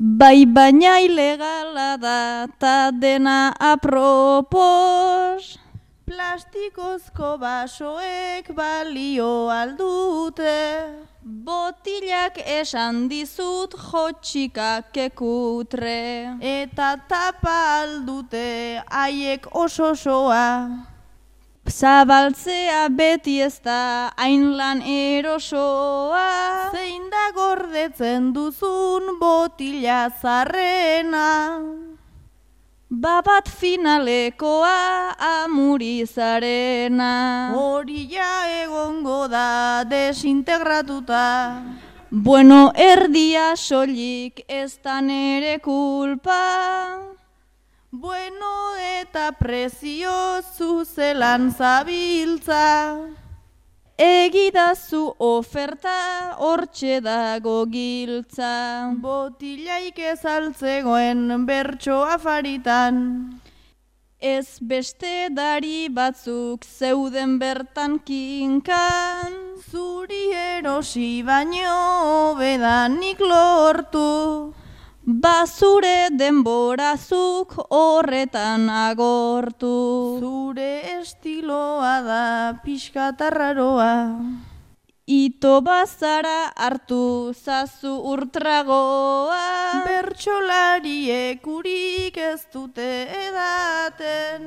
Bai, 0.00 0.46
baina 0.46 1.00
ilegala 1.02 1.98
da, 1.98 2.46
ta 2.60 2.92
dena 2.92 3.52
apropos. 3.58 5.58
Plastikozko 6.06 7.34
basoek 7.42 8.54
balio 8.54 9.50
aldute. 9.50 10.86
Botilak 11.20 12.38
esan 12.46 13.08
dizut 13.10 13.74
jotxika 13.74 14.84
kekutre. 14.94 16.38
Eta 16.38 16.94
tapa 17.10 17.82
aldute 17.82 18.78
haiek 18.86 19.50
oso 19.50 19.96
soa. 19.96 20.94
Zabaltzea 21.68 22.88
beti 22.88 23.40
ez 23.44 23.60
da 23.60 24.10
hain 24.16 24.56
lan 24.56 24.80
erosoa. 24.82 26.70
Zein 26.72 27.10
da 27.12 27.24
gordetzen 27.36 28.32
duzun 28.32 29.18
botila 29.20 30.08
zarrena. 30.22 31.60
Babat 32.88 33.48
finalekoa 33.52 35.12
amurizarena 35.20 37.10
Hori 37.52 38.08
ja 38.08 38.48
egongo 38.62 39.28
da 39.28 39.84
desintegratuta 39.84 41.60
Bueno, 42.10 42.72
erdia 42.74 43.52
solik 43.56 44.40
ez 44.48 44.78
da 44.82 45.02
nere 45.02 45.58
kulpa 45.60 47.17
Bueno 47.90 48.76
eta 48.76 49.32
prezio 49.32 50.42
zuzelan 50.42 51.50
zabiltza 51.56 53.16
Egidazu 53.96 55.14
oferta 55.18 56.36
hortxe 56.38 57.00
dago 57.00 57.64
giltza. 57.66 58.92
Botilaik 59.00 59.98
ez 59.98 60.20
altzegoen 60.24 61.46
bertso 61.46 61.96
afaritan. 62.04 63.00
Ez 64.20 64.60
beste 64.60 65.30
dari 65.34 65.88
batzuk 65.88 66.62
zeuden 66.62 67.38
bertan 67.40 67.98
kinkan. 68.04 69.34
Zuri 69.70 70.30
erosi 70.44 71.24
baino 71.24 72.36
bedanik 72.38 73.18
lortu. 73.18 74.52
Bazure 75.08 76.10
denborazuk 76.12 77.54
horretan 77.72 78.68
agortu. 78.68 80.20
Zure 80.20 80.82
estiloa 81.00 81.94
da 82.04 82.24
pixkatarraroa. 82.60 83.94
Ito 85.08 85.62
bazara 85.64 86.52
hartu 86.52 87.32
zazu 87.32 87.94
urtragoa. 88.12 89.80
Bertxolariek 89.88 91.40
urik 91.56 92.20
ez 92.20 92.44
dute 92.52 93.08
edaten. 93.08 94.46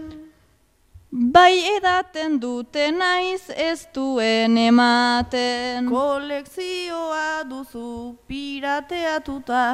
Bai 1.10 1.58
edaten 1.74 2.38
dute 2.38 2.92
naiz 2.94 3.50
ez 3.50 3.88
duen 3.90 4.62
ematen. 4.70 5.90
Kolekzioa 5.90 7.50
duzu 7.50 8.14
pirateatuta. 8.30 9.66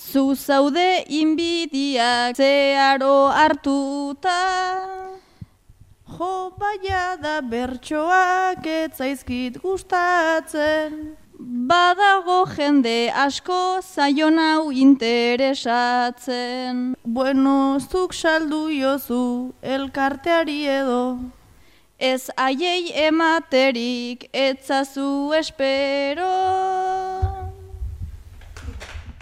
Zu 0.00 0.34
zaude 0.34 1.04
inbidiak 1.08 2.36
zeharo 2.36 3.28
hartuta. 3.28 4.40
Jo 6.08 6.52
baia 6.56 7.16
da 7.20 7.40
bertsoak 7.44 8.64
etzaizkit 8.64 9.60
gustatzen. 9.60 11.16
Badago 11.38 12.46
jende 12.56 13.12
asko 13.12 13.82
zaion 13.84 14.38
hau 14.40 14.72
interesatzen. 14.72 16.96
Bueno, 17.04 17.78
zuk 17.78 18.14
saldu 18.14 18.70
jozu 18.72 19.52
elkarteari 19.60 20.66
edo. 20.80 21.18
Ez 21.98 22.30
aiei 22.36 22.90
ematerik 23.06 24.30
etzazu 24.32 25.34
espero. 25.36 26.89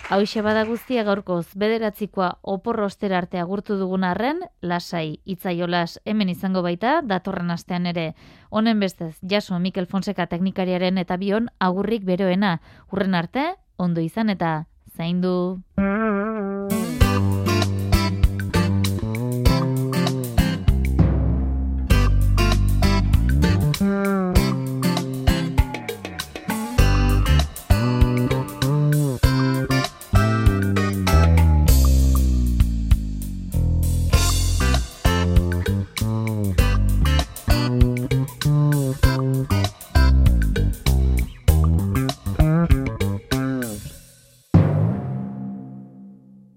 Hauxe 0.09 0.41
bada 0.41 0.63
guztia 0.65 1.03
gaurkoz, 1.05 1.51
bederatzikoa 1.61 2.29
oporro 2.41 2.87
ostera 2.89 3.19
arte 3.19 3.37
agurtu 3.43 3.75
dugun 3.77 4.07
arren, 4.09 4.41
lasai, 4.65 5.21
itzaiolas 5.29 5.99
hemen 6.09 6.31
izango 6.33 6.63
baita, 6.65 7.03
datorren 7.05 7.53
astean 7.53 7.85
ere. 7.91 8.07
Honen 8.49 8.81
bestez, 8.81 9.19
jaso 9.21 9.59
Mikel 9.61 9.85
Fonseca 9.87 10.25
teknikariaren 10.33 10.97
eta 11.05 11.21
bion 11.21 11.51
agurrik 11.61 12.09
beroena. 12.09 12.55
Urren 12.89 13.21
arte, 13.21 13.51
ondo 13.77 14.01
izan 14.01 14.33
eta 14.33 14.55
zaindu. 14.97 15.61